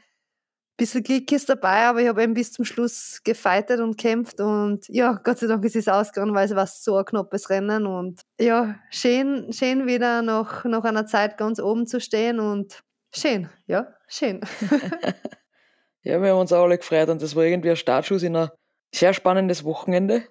bisschen 0.80 1.04
Glück 1.04 1.32
ist 1.32 1.50
dabei, 1.50 1.86
aber 1.86 2.02
ich 2.02 2.08
habe 2.08 2.24
eben 2.24 2.34
bis 2.34 2.52
zum 2.52 2.66
Schluss 2.66 3.22
gefeitet 3.24 3.80
und 3.80 3.98
kämpft 3.98 4.40
und 4.40 4.88
ja, 4.88 5.20
Gott 5.24 5.38
sei 5.38 5.48
Dank 5.48 5.64
ist 5.66 5.76
es 5.76 5.88
ausgegangen, 5.88 6.34
weil 6.34 6.46
es 6.46 6.56
war 6.56 6.66
so 6.66 6.98
ein 6.98 7.06
knappes 7.06 7.50
Rennen 7.50 7.86
und 7.86 8.22
ja, 8.40 8.80
schön, 8.90 9.52
schön 9.54 9.86
wieder 9.86 10.22
nach, 10.22 10.66
nach 10.66 10.84
einer 10.84 11.06
Zeit 11.06 11.38
ganz 11.38 11.60
oben 11.60 11.86
zu 11.86 12.00
stehen 12.00 12.40
und 12.40 12.82
schön, 13.14 13.50
ja, 13.68 13.94
schön. 14.08 14.42
ja, 16.02 16.22
wir 16.22 16.32
haben 16.32 16.40
uns 16.40 16.54
auch 16.54 16.64
alle 16.64 16.78
gefreut 16.78 17.10
und 17.10 17.22
das 17.22 17.36
war 17.36 17.44
irgendwie 17.44 17.72
ein 17.72 17.76
Startschuss 17.76 18.24
in 18.24 18.36
ein 18.36 18.50
sehr 18.94 19.14
spannendes 19.14 19.64
Wochenende. 19.64 20.24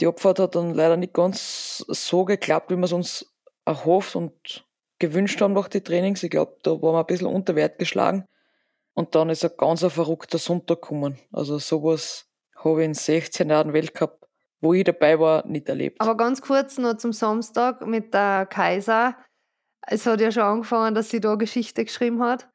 Die 0.00 0.06
Abfahrt 0.06 0.40
hat 0.40 0.56
dann 0.56 0.74
leider 0.74 0.96
nicht 0.96 1.14
ganz 1.14 1.84
so 1.88 2.24
geklappt, 2.24 2.70
wie 2.70 2.76
wir 2.76 2.84
es 2.84 2.92
uns 2.92 3.32
erhofft 3.64 4.16
und 4.16 4.66
gewünscht 4.98 5.40
haben 5.40 5.52
nach 5.52 5.68
den 5.68 5.84
Trainings. 5.84 6.22
Ich 6.22 6.30
glaube, 6.30 6.56
da 6.62 6.70
waren 6.70 6.94
wir 6.94 7.00
ein 7.00 7.06
bisschen 7.06 7.26
unter 7.26 7.54
Wert 7.54 7.78
geschlagen. 7.78 8.26
Und 8.96 9.14
dann 9.14 9.28
ist 9.28 9.44
ein 9.44 9.50
ganz 9.58 9.84
ein 9.84 9.90
verrückter 9.90 10.38
Sonntag 10.38 10.80
gekommen. 10.80 11.18
Also 11.30 11.58
sowas 11.58 12.30
habe 12.56 12.80
ich 12.80 12.86
in 12.86 12.94
16 12.94 13.50
Jahren 13.50 13.74
Weltcup, 13.74 14.26
wo 14.62 14.72
ich 14.72 14.84
dabei 14.84 15.20
war, 15.20 15.46
nicht 15.46 15.68
erlebt. 15.68 16.00
Aber 16.00 16.16
ganz 16.16 16.40
kurz 16.40 16.78
noch 16.78 16.96
zum 16.96 17.12
Samstag 17.12 17.86
mit 17.86 18.14
der 18.14 18.46
Kaiser. 18.46 19.14
Es 19.86 20.06
hat 20.06 20.22
ja 20.22 20.32
schon 20.32 20.44
angefangen, 20.44 20.94
dass 20.94 21.10
sie 21.10 21.20
da 21.20 21.34
Geschichte 21.34 21.84
geschrieben 21.84 22.22
hat. 22.22 22.48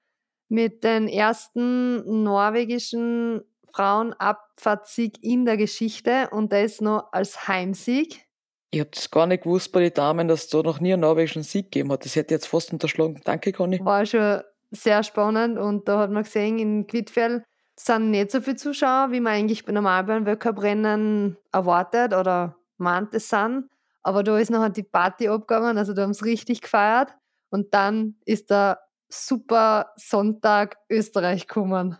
Mit 0.50 0.83
den 0.83 1.07
ersten 1.07 2.24
norwegischen 2.24 3.43
Frauenabfahrtsieg 3.74 5.24
in 5.24 5.45
der 5.45 5.57
Geschichte 5.57 6.27
und 6.31 6.51
das 6.51 6.81
noch 6.81 7.13
als 7.13 7.48
Heimsieg. 7.48 8.25
Ich 8.71 8.79
habe 8.79 8.89
das 8.91 9.12
gar 9.12 9.27
nicht 9.27 9.43
gewusst 9.43 9.71
bei 9.71 9.81
den 9.81 9.93
Damen, 9.93 10.27
dass 10.27 10.45
es 10.45 10.50
da 10.50 10.63
noch 10.63 10.79
nie 10.79 10.93
einen 10.93 11.01
norwegischen 11.01 11.43
Sieg 11.43 11.71
gegeben 11.71 11.91
hat. 11.91 12.03
Das 12.03 12.15
hätte 12.15 12.33
ich 12.33 12.39
jetzt 12.39 12.48
fast 12.48 12.74
unterschlagen. 12.74 13.21
Danke, 13.24 13.51
Conny. 13.51 13.79
War 13.86 14.05
schon 14.05 14.41
sehr 14.72 15.04
spannend 15.04 15.60
und 15.60 15.88
da 15.88 16.00
hat 16.00 16.12
man 16.12 16.24
gesehen, 16.24 16.58
in 16.58 16.88
Quidfell 16.88 17.44
sind 17.75 18.12
nicht 18.12 18.32
so 18.32 18.42
viele 18.42 18.56
Zuschauer, 18.56 19.12
wie 19.12 19.20
man 19.20 19.34
eigentlich 19.34 19.66
bei 19.66 19.72
normal 19.72 20.04
beim 20.04 20.25
Weltcuprennen 20.25 21.38
erwartet 21.51 22.13
oder 22.13 22.58
meint 22.78 23.13
es 23.13 23.30
sind. 23.30 23.70
Aber 24.04 24.24
da 24.24 24.38
ist 24.38 24.50
nachher 24.50 24.70
die 24.70 24.84
Party 24.84 25.28
abgegangen, 25.28 25.78
also 25.78 25.94
da 25.94 26.04
haben 26.04 26.13
sie 26.13 26.25
richtig 26.25 26.62
gefeiert. 26.62 27.13
Und 27.50 27.74
dann 27.74 28.16
ist 28.25 28.50
der 28.50 28.80
super 29.10 29.92
Sonntag 29.96 30.78
Österreich 30.90 31.48
gekommen. 31.48 31.98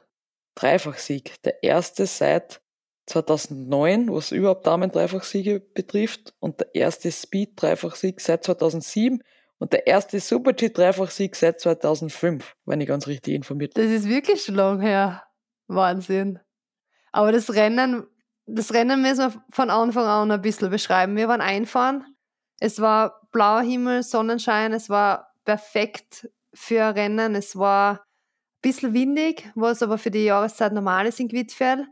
Dreifach 0.56 0.98
Sieg, 0.98 1.42
der 1.44 1.62
erste 1.64 2.06
seit 2.06 2.62
2009, 3.08 4.12
was 4.12 4.32
überhaupt 4.32 4.66
Damen-Dreifachsiege 4.66 5.60
betrifft 5.60 6.34
und 6.40 6.60
der 6.60 6.74
erste 6.74 7.12
Speed-Dreifachsieg 7.12 8.22
seit 8.22 8.44
2007 8.44 9.22
und 9.62 9.74
der 9.74 9.86
erste 9.86 10.20
Super-G-Dreifachsieg 10.20 11.36
seit 11.36 11.60
2005, 11.62 12.56
wenn 12.66 12.82
ich 12.82 12.88
ganz 12.88 13.06
richtig 13.06 13.36
informiert 13.36 13.76
bin. 13.76 13.84
Das 13.84 13.94
ist 13.94 14.10
wirklich 14.10 14.44
schon 14.44 14.56
lang 14.56 14.82
her. 14.82 15.24
Wahnsinn. 15.68 16.40
Aber 17.12 17.32
das 17.32 17.54
Rennen, 17.54 18.08
das 18.48 18.74
Rennen 18.74 19.04
müssen 19.04 19.32
wir 19.32 19.44
von 19.52 19.70
Anfang 19.70 20.06
an 20.06 20.32
ein 20.32 20.42
bisschen 20.42 20.72
beschreiben. 20.72 21.16
Wir 21.16 21.28
waren 21.28 21.42
einfahren. 21.42 22.04
Es 22.60 22.82
war 22.82 23.22
blauer 23.32 23.62
Himmel, 23.62 24.02
Sonnenschein. 24.02 24.74
Es 24.74 24.90
war 24.90 25.32
perfekt 25.46 26.28
für 26.56 26.84
ein 26.84 26.94
Rennen. 26.96 27.36
Es 27.36 27.56
war 27.56 28.00
ein 28.00 28.00
bisschen 28.64 28.96
windig, 28.96 29.48
was 29.54 29.84
aber 29.84 30.00
für 30.00 30.10
die 30.10 30.24
Jahreszeit 30.24 30.74
normal 30.74 31.06
ist 31.06 31.20
in 31.20 31.30
Quidfjell. 31.30 31.86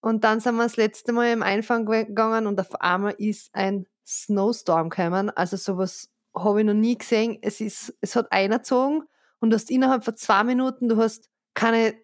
Und 0.00 0.24
dann 0.24 0.40
sind 0.40 0.56
wir 0.56 0.62
das 0.62 0.78
letzte 0.78 1.12
Mal 1.12 1.32
im 1.32 1.42
Einfahren 1.42 1.84
gegangen 1.84 2.46
und 2.46 2.58
auf 2.58 2.80
einmal 2.80 3.14
ist 3.18 3.54
ein 3.54 3.84
Snowstorm 4.06 4.88
gekommen. 4.88 5.28
Also 5.28 5.58
sowas 5.58 6.13
habe 6.34 6.60
ich 6.60 6.66
noch 6.66 6.74
nie 6.74 6.96
gesehen. 6.96 7.38
Es, 7.42 7.60
ist, 7.60 7.94
es 8.00 8.16
hat 8.16 8.30
einerzogen 8.30 9.02
und 9.40 9.50
du 9.50 9.56
hast 9.56 9.70
innerhalb 9.70 10.04
von 10.04 10.16
zwei 10.16 10.44
Minuten, 10.44 10.88
du 10.88 10.96
hast 10.96 11.28
keine 11.54 11.94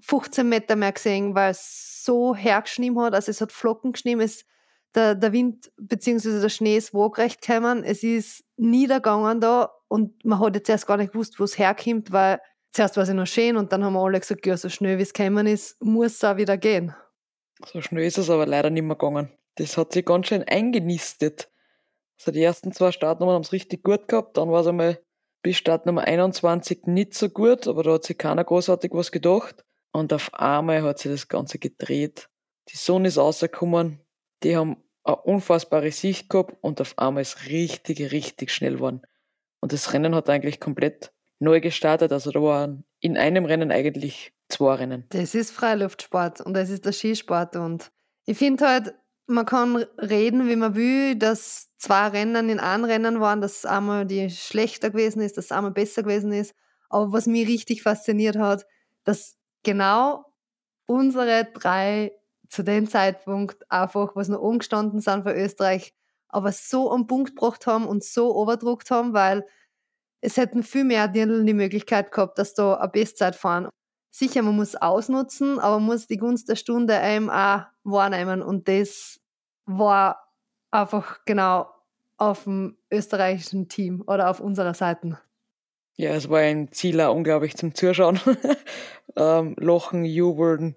15 0.00 0.48
Meter 0.48 0.76
mehr 0.76 0.92
gesehen, 0.92 1.34
weil 1.34 1.50
es 1.50 2.04
so 2.04 2.34
hergeschnien 2.34 2.98
hat. 2.98 3.14
Also 3.14 3.30
es 3.30 3.40
hat 3.40 3.52
Flocken 3.52 3.92
geschnien, 3.92 4.20
es, 4.20 4.44
der, 4.94 5.14
der 5.14 5.32
Wind 5.32 5.70
bzw. 5.76 6.40
der 6.40 6.48
Schnee 6.48 6.76
ist 6.76 6.94
waagrecht 6.94 7.42
gekommen. 7.42 7.84
Es 7.84 8.02
ist 8.02 8.44
niedergegangen 8.56 9.40
da 9.40 9.70
und 9.88 10.24
man 10.24 10.40
hat 10.40 10.54
jetzt 10.54 10.68
erst 10.68 10.86
gar 10.86 10.96
nicht 10.96 11.12
gewusst, 11.12 11.38
wo 11.38 11.44
es 11.44 11.58
herkommt, 11.58 12.12
weil 12.12 12.40
zuerst 12.72 12.96
war 12.96 13.04
es 13.04 13.10
noch 13.10 13.26
schön 13.26 13.56
und 13.56 13.72
dann 13.72 13.84
haben 13.84 13.94
wir 13.94 14.00
alle 14.00 14.20
gesagt, 14.20 14.46
ja, 14.46 14.56
so 14.56 14.68
schnell 14.68 14.98
wie 14.98 15.02
es 15.02 15.12
gekommen 15.12 15.46
ist, 15.46 15.80
muss 15.82 16.14
es 16.14 16.24
auch 16.24 16.36
wieder 16.36 16.56
gehen. 16.56 16.94
So 17.66 17.80
schnell 17.80 18.04
ist 18.04 18.18
es 18.18 18.30
aber 18.30 18.46
leider 18.46 18.70
nicht 18.70 18.82
mehr 18.82 18.96
gegangen. 18.96 19.30
Das 19.56 19.76
hat 19.76 19.92
sich 19.92 20.04
ganz 20.04 20.28
schön 20.28 20.44
eingenistet. 20.44 21.49
Also 22.20 22.32
die 22.32 22.42
ersten 22.42 22.72
zwei 22.72 22.92
Startnummern 22.92 23.36
haben 23.36 23.42
es 23.42 23.52
richtig 23.52 23.82
gut 23.82 24.06
gehabt, 24.06 24.36
dann 24.36 24.50
war 24.50 24.60
es 24.60 24.66
einmal 24.66 25.00
bis 25.42 25.56
Startnummer 25.56 26.02
21 26.02 26.86
nicht 26.86 27.14
so 27.14 27.30
gut, 27.30 27.66
aber 27.66 27.82
da 27.82 27.94
hat 27.94 28.04
sich 28.04 28.18
keiner 28.18 28.44
großartig 28.44 28.90
was 28.92 29.10
gedacht. 29.10 29.64
Und 29.92 30.12
auf 30.12 30.34
einmal 30.34 30.82
hat 30.82 30.98
sich 30.98 31.10
das 31.10 31.28
Ganze 31.28 31.58
gedreht. 31.58 32.28
Die 32.68 32.76
Sonne 32.76 33.08
ist 33.08 33.16
rausgekommen, 33.16 34.00
die 34.42 34.54
haben 34.54 34.76
eine 35.02 35.16
unfassbare 35.16 35.90
Sicht 35.92 36.28
gehabt 36.28 36.56
und 36.60 36.80
auf 36.82 36.98
einmal 36.98 37.22
ist 37.22 37.46
richtig, 37.46 38.12
richtig 38.12 38.50
schnell 38.52 38.74
geworden. 38.74 39.00
Und 39.60 39.72
das 39.72 39.92
Rennen 39.94 40.14
hat 40.14 40.28
eigentlich 40.28 40.60
komplett 40.60 41.12
neu 41.38 41.60
gestartet. 41.60 42.12
Also 42.12 42.30
da 42.32 42.42
waren 42.42 42.84
in 43.00 43.16
einem 43.16 43.46
Rennen 43.46 43.72
eigentlich 43.72 44.34
zwei 44.48 44.74
Rennen. 44.74 45.06
Das 45.08 45.34
ist 45.34 45.52
Freiluftsport 45.52 46.42
und 46.42 46.52
das 46.52 46.68
ist 46.68 46.84
der 46.84 46.92
Skisport. 46.92 47.56
Und 47.56 47.90
ich 48.26 48.36
finde 48.36 48.68
halt, 48.68 48.94
man 49.30 49.46
kann 49.46 49.76
reden, 49.98 50.48
wie 50.48 50.56
man 50.56 50.74
will, 50.74 51.16
dass 51.16 51.68
zwei 51.78 52.08
Rennen 52.08 52.48
in 52.48 52.60
einem 52.60 52.84
Rennen 52.84 53.20
waren, 53.20 53.40
dass 53.40 53.64
einmal 53.64 54.04
die 54.04 54.28
schlechter 54.30 54.90
gewesen 54.90 55.22
ist, 55.22 55.38
dass 55.38 55.52
einmal 55.52 55.70
besser 55.70 56.02
gewesen 56.02 56.32
ist. 56.32 56.54
Aber 56.88 57.12
was 57.12 57.26
mich 57.26 57.48
richtig 57.48 57.82
fasziniert 57.82 58.36
hat, 58.36 58.66
dass 59.04 59.36
genau 59.62 60.26
unsere 60.86 61.48
drei 61.54 62.12
zu 62.48 62.64
dem 62.64 62.88
Zeitpunkt 62.88 63.70
einfach, 63.70 64.16
was 64.16 64.28
noch 64.28 64.40
umgestanden 64.40 65.00
sind 65.00 65.22
für 65.22 65.34
Österreich, 65.34 65.94
aber 66.28 66.52
so 66.52 66.90
am 66.90 67.06
Punkt 67.06 67.36
gebracht 67.36 67.66
haben 67.66 67.86
und 67.86 68.04
so 68.04 68.34
overdruckt 68.34 68.90
haben, 68.90 69.12
weil 69.14 69.46
es 70.20 70.36
hätten 70.36 70.62
viel 70.62 70.84
mehr 70.84 71.08
die 71.08 71.54
Möglichkeit 71.54 72.12
gehabt, 72.12 72.38
dass 72.38 72.54
da 72.54 72.74
eine 72.74 72.88
Bestzeit 72.88 73.36
fahren. 73.36 73.68
Sicher, 74.10 74.42
man 74.42 74.56
muss 74.56 74.74
ausnutzen, 74.74 75.60
aber 75.60 75.78
man 75.78 75.86
muss 75.86 76.08
die 76.08 76.16
Gunst 76.16 76.48
der 76.48 76.56
Stunde 76.56 77.00
eben 77.02 77.30
auch 77.30 77.62
wahrnehmen 77.84 78.42
und 78.42 78.66
das 78.66 79.19
war 79.78 80.28
einfach 80.70 81.24
genau 81.24 81.68
auf 82.16 82.44
dem 82.44 82.76
österreichischen 82.90 83.68
Team 83.68 84.02
oder 84.06 84.30
auf 84.30 84.40
unserer 84.40 84.74
Seite. 84.74 85.18
Ja, 85.96 86.10
es 86.10 86.28
war 86.28 86.40
ein 86.40 86.72
Ziel 86.72 87.00
auch 87.00 87.14
unglaublich 87.14 87.56
zum 87.56 87.74
Zuschauen. 87.74 88.20
ähm, 89.16 89.54
Lochen, 89.58 90.04
jubeln, 90.04 90.74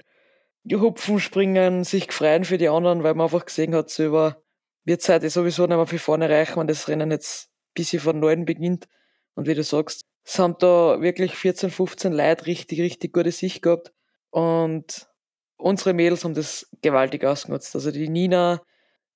hupfen, 0.72 1.20
springen, 1.20 1.84
sich 1.84 2.12
freuen 2.12 2.46
für 2.46 2.58
die 2.58 2.70
anderen, 2.70 3.04
weil 3.04 3.14
man 3.14 3.26
einfach 3.26 3.46
gesehen 3.46 3.76
hat, 3.76 3.90
so 3.90 4.34
wird 4.86 5.02
Zeit 5.02 5.30
sowieso 5.30 5.66
nicht 5.66 5.78
mehr 5.78 5.88
für 5.88 6.00
vorne 6.00 6.30
reichen, 6.30 6.58
wenn 6.58 6.68
das 6.68 6.88
Rennen 6.88 7.12
jetzt 7.12 7.48
ein 7.48 7.74
bisschen 7.76 8.00
von 8.00 8.20
neuem 8.20 8.46
beginnt. 8.46 8.88
Und 9.36 9.48
wie 9.48 9.56
du 9.56 9.64
sagst, 9.64 10.02
es 10.24 10.40
haben 10.40 10.56
da 10.60 11.02
wirklich 11.02 11.36
14, 11.36 11.70
15 11.70 12.14
Leute 12.14 12.46
richtig, 12.46 12.80
richtig 12.80 13.14
gute 13.14 13.32
Sicht 13.32 13.62
gehabt. 13.62 13.94
Und 14.30 15.08
unsere 15.58 15.94
Mädels 15.94 16.24
haben 16.24 16.34
das 16.34 16.70
gewaltig 16.82 17.24
ausgenutzt. 17.26 17.76
Also 17.76 17.92
die 17.92 18.10
Nina, 18.10 18.62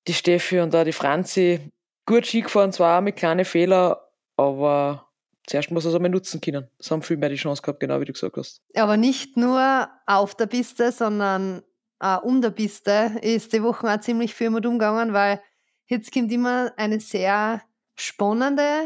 die 0.08 0.14
Steffi 0.14 0.60
und 0.60 0.74
auch 0.74 0.84
die 0.84 0.92
Franzi, 0.92 1.70
gut 2.06 2.26
Ski 2.26 2.40
gefahren, 2.40 2.72
zwar 2.72 2.98
auch 2.98 3.02
mit 3.02 3.16
kleinen 3.16 3.44
Fehlern, 3.44 3.96
aber 4.36 5.08
zuerst 5.46 5.70
muss 5.70 5.84
er 5.84 5.90
es 5.90 5.94
einmal 5.94 6.10
nutzen 6.10 6.40
können. 6.40 6.68
Das 6.78 6.90
haben 6.90 7.02
viel 7.02 7.16
mehr 7.16 7.28
die 7.28 7.36
Chance 7.36 7.62
gehabt, 7.62 7.80
genau 7.80 8.00
wie 8.00 8.06
du 8.06 8.12
gesagt 8.12 8.36
hast. 8.36 8.62
Aber 8.74 8.96
nicht 8.96 9.36
nur 9.36 9.88
auf 10.06 10.34
der 10.34 10.46
Piste, 10.46 10.90
sondern 10.90 11.62
auch 11.98 12.22
um 12.22 12.40
der 12.40 12.50
Piste 12.50 13.18
ist 13.22 13.52
die 13.52 13.62
Woche 13.62 13.92
auch 13.92 14.00
ziemlich 14.00 14.34
viel 14.34 14.50
mit 14.50 14.64
umgegangen, 14.66 15.12
weil 15.12 15.40
jetzt 15.86 16.12
kommt 16.12 16.32
immer 16.32 16.72
eine 16.76 17.00
sehr 17.00 17.62
spannende, 17.96 18.84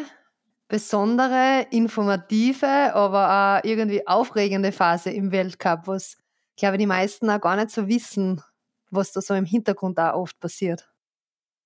besondere, 0.68 1.66
informative, 1.70 2.94
aber 2.94 3.60
auch 3.60 3.64
irgendwie 3.64 4.06
aufregende 4.06 4.72
Phase 4.72 5.10
im 5.10 5.30
Weltcup, 5.30 5.86
was, 5.86 6.16
glaube 6.56 6.76
ich, 6.76 6.80
die 6.80 6.86
meisten 6.86 7.28
auch 7.28 7.40
gar 7.40 7.56
nicht 7.56 7.70
so 7.70 7.86
wissen, 7.86 8.42
was 8.90 9.12
da 9.12 9.20
so 9.20 9.34
im 9.34 9.44
Hintergrund 9.44 9.98
auch 10.00 10.14
oft 10.14 10.40
passiert. 10.40 10.88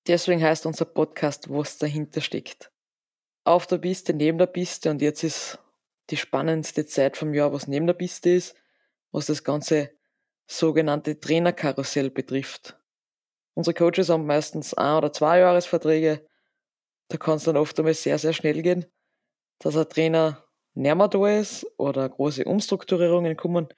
Deswegen 0.07 0.41
heißt 0.41 0.65
unser 0.65 0.85
Podcast, 0.85 1.49
was 1.49 1.77
dahinter 1.77 2.21
steckt 2.21 2.71
auf 3.47 3.65
der 3.65 3.77
Piste, 3.77 4.13
neben 4.13 4.37
der 4.37 4.47
Piste 4.47 4.91
und 4.91 5.01
jetzt 5.01 5.23
ist 5.23 5.57
die 6.09 6.17
spannendste 6.17 6.85
Zeit 6.85 7.15
vom 7.15 7.33
Jahr, 7.33 7.53
was 7.53 7.67
neben 7.67 7.87
der 7.87 7.93
Piste 7.93 8.29
ist, 8.29 8.55
was 9.11 9.27
das 9.27 9.45
ganze 9.45 9.91
sogenannte 10.47 11.17
Trainerkarussell 11.17 12.09
betrifft. 12.09 12.77
Unsere 13.53 13.73
Coaches 13.73 14.09
haben 14.09 14.25
meistens 14.25 14.73
ein 14.73 14.97
oder 14.97 15.13
zwei 15.13 15.39
Jahresverträge. 15.39 16.27
Da 17.07 17.17
kann 17.17 17.37
es 17.37 17.45
dann 17.45 17.55
oft 17.55 17.79
einmal 17.79 17.93
sehr, 17.93 18.19
sehr 18.19 18.33
schnell 18.33 18.61
gehen, 18.61 18.85
dass 19.59 19.77
ein 19.77 19.87
Trainer 19.87 20.43
näher 20.73 21.07
da 21.07 21.39
ist 21.39 21.65
oder 21.77 22.07
große 22.09 22.43
Umstrukturierungen 22.43 23.37
kommen. 23.37 23.69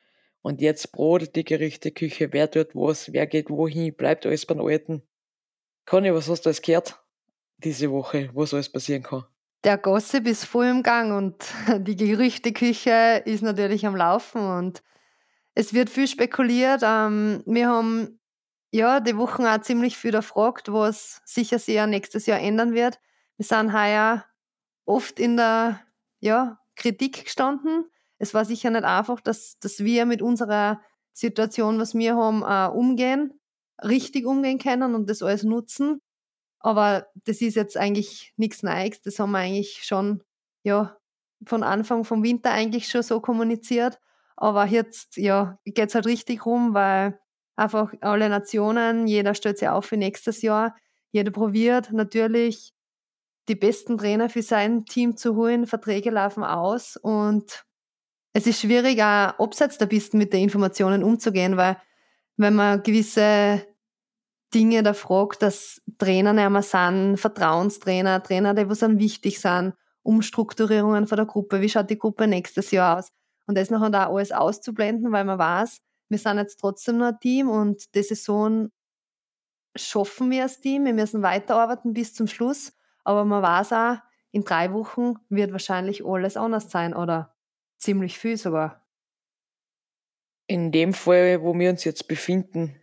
Und 0.41 0.61
jetzt 0.61 0.91
brodelt 0.91 1.35
die 1.35 1.43
Gerüchteküche, 1.43 2.33
wer 2.33 2.49
tut 2.49 2.73
was, 2.73 3.13
wer 3.13 3.27
geht 3.27 3.51
wohin, 3.51 3.95
bleibt 3.95 4.25
alles 4.25 4.47
beim 4.47 4.61
Alten. 4.61 5.03
Conny, 5.89 6.13
was 6.13 6.29
hast 6.29 6.45
du 6.45 6.49
alles 6.49 6.61
gehört 6.61 6.97
diese 7.57 7.91
Woche, 7.91 8.29
was 8.33 8.53
alles 8.53 8.71
passieren 8.71 9.03
kann? 9.03 9.25
der 9.63 9.77
Gossip 9.77 10.25
ist 10.27 10.45
voll 10.45 10.67
im 10.67 10.83
Gang 10.83 11.15
und 11.15 11.35
die 11.85 11.95
Gerüchteküche 11.95 13.23
ist 13.25 13.43
natürlich 13.43 13.85
am 13.85 13.95
Laufen 13.95 14.41
und 14.41 14.83
es 15.53 15.73
wird 15.73 15.89
viel 15.89 16.07
spekuliert. 16.07 16.81
Ähm, 16.83 17.43
wir 17.45 17.67
haben 17.67 18.19
ja 18.71 18.99
die 18.99 19.17
Wochen 19.17 19.45
auch 19.45 19.61
ziemlich 19.61 19.97
viel 19.97 20.15
erfragt, 20.15 20.71
was 20.71 21.21
sicher 21.25 21.59
sich 21.59 21.75
ja 21.75 21.87
nächstes 21.87 22.25
Jahr 22.25 22.39
ändern 22.39 22.73
wird. 22.73 22.99
Wir 23.37 23.45
sind 23.45 23.73
heuer 23.73 24.25
oft 24.85 25.19
in 25.19 25.37
der 25.37 25.81
ja, 26.19 26.59
Kritik 26.75 27.25
gestanden. 27.25 27.85
Es 28.17 28.33
war 28.33 28.45
sicher 28.45 28.69
nicht 28.69 28.83
einfach, 28.83 29.21
dass, 29.21 29.59
dass 29.59 29.79
wir 29.79 30.05
mit 30.05 30.21
unserer 30.21 30.81
Situation, 31.13 31.79
was 31.79 31.95
wir 31.95 32.15
haben, 32.15 32.43
äh, 32.43 32.73
umgehen, 32.73 33.38
richtig 33.83 34.25
umgehen 34.25 34.59
können 34.59 34.95
und 34.95 35.09
das 35.09 35.21
alles 35.21 35.43
nutzen. 35.43 36.01
Aber 36.59 37.07
das 37.25 37.41
ist 37.41 37.55
jetzt 37.55 37.77
eigentlich 37.77 38.33
nichts 38.37 38.63
Neues. 38.63 39.01
Das 39.01 39.19
haben 39.19 39.31
wir 39.31 39.39
eigentlich 39.39 39.83
schon, 39.83 40.23
ja, 40.63 40.97
von 41.45 41.63
Anfang 41.63 42.03
vom 42.03 42.23
Winter 42.23 42.51
eigentlich 42.51 42.89
schon 42.89 43.03
so 43.03 43.21
kommuniziert. 43.21 43.99
Aber 44.35 44.65
jetzt, 44.65 45.17
ja, 45.17 45.57
geht's 45.65 45.95
halt 45.95 46.05
richtig 46.05 46.45
rum, 46.45 46.73
weil 46.73 47.19
einfach 47.55 47.93
alle 48.01 48.29
Nationen, 48.29 49.07
jeder 49.07 49.35
stellt 49.35 49.57
sich 49.57 49.69
auf 49.69 49.85
für 49.85 49.97
nächstes 49.97 50.41
Jahr. 50.41 50.75
Jeder 51.11 51.31
probiert 51.31 51.91
natürlich 51.91 52.73
die 53.47 53.55
besten 53.55 53.97
Trainer 53.97 54.29
für 54.29 54.43
sein 54.43 54.85
Team 54.85 55.17
zu 55.17 55.35
holen. 55.35 55.65
Verträge 55.65 56.11
laufen 56.11 56.43
aus 56.43 56.97
und 56.97 57.65
es 58.33 58.45
ist 58.45 58.61
schwierig, 58.61 59.01
auch 59.01 59.39
abseits 59.39 59.77
der 59.77 59.87
Pisten 59.87 60.17
mit 60.17 60.33
den 60.33 60.43
Informationen 60.43 61.03
umzugehen, 61.03 61.57
weil 61.57 61.77
wenn 62.39 62.55
man 62.55 62.81
gewisse 62.83 63.67
Dinge 64.53 64.81
da 64.81 64.93
fragt, 64.93 65.41
dass 65.41 65.81
Trainer 65.97 66.33
mehr 66.33 66.61
sind, 66.61 67.17
Vertrauenstrainer, 67.17 68.23
Trainer, 68.23 68.53
die 68.53 68.69
was 68.69 68.79
dann 68.79 68.97
wichtig 68.97 69.41
sind, 69.41 69.73
Umstrukturierungen 70.03 71.05
von 71.05 71.17
der 71.17 71.25
Gruppe, 71.25 71.59
wie 71.59 71.67
schaut 71.67 71.89
die 71.89 71.99
Gruppe 71.99 72.27
nächstes 72.27 72.71
Jahr 72.71 72.97
aus? 72.97 73.09
Und 73.45 73.57
das 73.57 73.69
nachher 73.69 73.89
da 73.89 74.07
alles 74.07 74.31
auszublenden, 74.31 75.11
weil 75.11 75.25
man 75.25 75.37
weiß, 75.37 75.81
wir 76.07 76.17
sind 76.17 76.37
jetzt 76.37 76.61
trotzdem 76.61 76.97
nur 76.97 77.07
ein 77.07 77.19
Team 77.19 77.49
und 77.49 77.93
die 77.93 78.03
Saison 78.03 78.69
schaffen 79.75 80.31
wir 80.31 80.43
als 80.43 80.61
Team, 80.61 80.85
wir 80.85 80.93
müssen 80.93 81.21
weiterarbeiten 81.21 81.93
bis 81.93 82.13
zum 82.13 82.27
Schluss, 82.27 82.71
aber 83.03 83.25
man 83.25 83.43
weiß 83.43 83.73
auch, 83.73 83.97
in 84.31 84.45
drei 84.45 84.71
Wochen 84.71 85.15
wird 85.27 85.51
wahrscheinlich 85.51 86.05
alles 86.05 86.37
anders 86.37 86.71
sein 86.71 86.95
oder 86.95 87.35
ziemlich 87.77 88.17
viel 88.17 88.37
sogar. 88.37 88.78
In 90.49 90.71
dem 90.71 90.93
Fall, 90.93 91.43
wo 91.43 91.53
wir 91.53 91.69
uns 91.69 91.83
jetzt 91.83 92.07
befinden, 92.07 92.75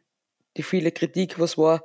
die 0.57 0.63
viele 0.63 0.93
Kritik, 0.93 1.41
was 1.41 1.59
war. 1.59 1.83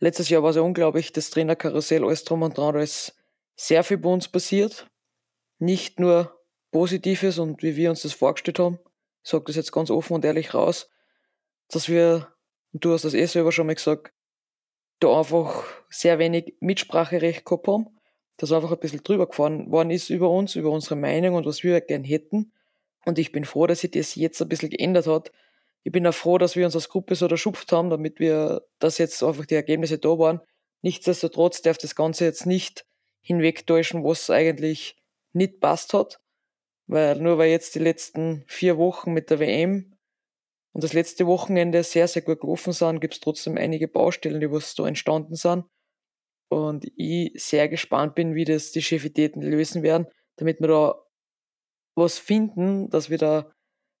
Letztes 0.00 0.28
Jahr 0.28 0.42
war 0.42 0.50
es 0.50 0.56
ja 0.56 0.62
unglaublich, 0.62 1.12
das 1.12 1.30
Trainerkarussell, 1.30 2.04
alles 2.04 2.24
drum 2.24 2.42
und 2.42 2.58
dran, 2.58 2.74
da 2.74 2.80
ist 2.80 3.14
sehr 3.54 3.84
viel 3.84 3.98
bei 3.98 4.08
uns 4.08 4.26
passiert. 4.26 4.88
Nicht 5.60 6.00
nur 6.00 6.36
Positives 6.72 7.38
und 7.38 7.62
wie 7.62 7.76
wir 7.76 7.90
uns 7.90 8.02
das 8.02 8.12
vorgestellt 8.12 8.58
haben. 8.58 8.80
Ich 9.22 9.30
sage 9.30 9.44
das 9.44 9.54
jetzt 9.54 9.70
ganz 9.70 9.88
offen 9.88 10.14
und 10.14 10.24
ehrlich 10.24 10.52
raus, 10.52 10.90
dass 11.68 11.88
wir, 11.88 12.34
und 12.72 12.84
du 12.84 12.92
hast 12.92 13.04
das 13.04 13.14
eh 13.14 13.26
selber 13.26 13.52
schon 13.52 13.68
mal 13.68 13.76
gesagt, 13.76 14.12
da 14.98 15.16
einfach 15.16 15.64
sehr 15.90 16.18
wenig 16.18 16.56
Mitspracherecht 16.58 17.44
gehabt 17.44 17.68
haben, 17.68 17.86
dass 18.36 18.50
einfach 18.50 18.72
ein 18.72 18.80
bisschen 18.80 19.04
drüber 19.04 19.28
gefahren 19.28 19.70
worden 19.70 19.92
ist 19.92 20.10
über 20.10 20.28
uns, 20.28 20.56
über 20.56 20.70
unsere 20.70 20.96
Meinung 20.96 21.36
und 21.36 21.46
was 21.46 21.62
wir 21.62 21.80
gern 21.82 22.02
hätten. 22.02 22.52
Und 23.04 23.18
ich 23.18 23.32
bin 23.32 23.44
froh, 23.44 23.66
dass 23.66 23.80
sich 23.80 23.90
das 23.90 24.14
jetzt 24.14 24.40
ein 24.40 24.48
bisschen 24.48 24.70
geändert 24.70 25.06
hat. 25.06 25.32
Ich 25.84 25.92
bin 25.92 26.06
auch 26.06 26.14
froh, 26.14 26.38
dass 26.38 26.56
wir 26.56 26.64
uns 26.64 26.74
als 26.74 26.88
Gruppe 26.88 27.14
so 27.14 27.26
erschupft 27.26 27.72
haben, 27.72 27.90
damit 27.90 28.20
wir, 28.20 28.62
dass 28.78 28.98
jetzt 28.98 29.22
einfach 29.22 29.46
die 29.46 29.54
Ergebnisse 29.54 29.98
da 29.98 30.18
waren. 30.18 30.40
Nichtsdestotrotz 30.82 31.62
darf 31.62 31.78
das 31.78 31.94
Ganze 31.94 32.24
jetzt 32.24 32.46
nicht 32.46 32.84
hinwegtäuschen, 33.20 34.04
was 34.04 34.30
eigentlich 34.30 34.96
nicht 35.32 35.60
passt 35.60 35.94
hat. 35.94 36.20
Weil 36.86 37.16
nur 37.16 37.38
weil 37.38 37.50
jetzt 37.50 37.74
die 37.74 37.80
letzten 37.80 38.44
vier 38.46 38.78
Wochen 38.78 39.12
mit 39.12 39.30
der 39.30 39.40
WM 39.40 39.94
und 40.72 40.84
das 40.84 40.94
letzte 40.94 41.26
Wochenende 41.26 41.82
sehr, 41.82 42.08
sehr 42.08 42.22
gut 42.22 42.40
gelaufen 42.40 42.72
sind, 42.72 43.00
gibt 43.00 43.14
es 43.14 43.20
trotzdem 43.20 43.58
einige 43.58 43.88
Baustellen, 43.88 44.40
die 44.40 44.50
was 44.50 44.74
da 44.74 44.86
entstanden 44.86 45.34
sind. 45.34 45.64
Und 46.48 46.86
ich 46.96 47.32
sehr 47.34 47.68
gespannt 47.68 48.14
bin, 48.14 48.34
wie 48.34 48.46
das 48.46 48.72
die 48.72 48.80
Chefitäten 48.80 49.42
lösen 49.42 49.82
werden, 49.82 50.06
damit 50.36 50.60
wir 50.60 50.68
da 50.68 51.02
was 51.98 52.18
finden, 52.18 52.90
dass 52.90 53.10
wir 53.10 53.18
da 53.18 53.50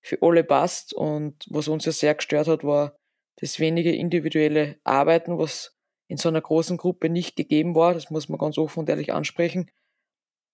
für 0.00 0.18
alle 0.22 0.44
passt. 0.44 0.92
Und 0.94 1.44
was 1.48 1.68
uns 1.68 1.84
ja 1.84 1.92
sehr 1.92 2.14
gestört 2.14 2.48
hat, 2.48 2.64
war 2.64 2.96
das 3.36 3.60
wenige 3.60 3.94
individuelle 3.94 4.78
Arbeiten, 4.84 5.38
was 5.38 5.76
in 6.08 6.16
so 6.16 6.28
einer 6.28 6.40
großen 6.40 6.76
Gruppe 6.76 7.08
nicht 7.08 7.36
gegeben 7.36 7.74
war. 7.74 7.94
Das 7.94 8.10
muss 8.10 8.28
man 8.28 8.38
ganz 8.38 8.58
offen 8.58 8.80
und 8.80 8.88
ehrlich 8.88 9.12
ansprechen. 9.12 9.70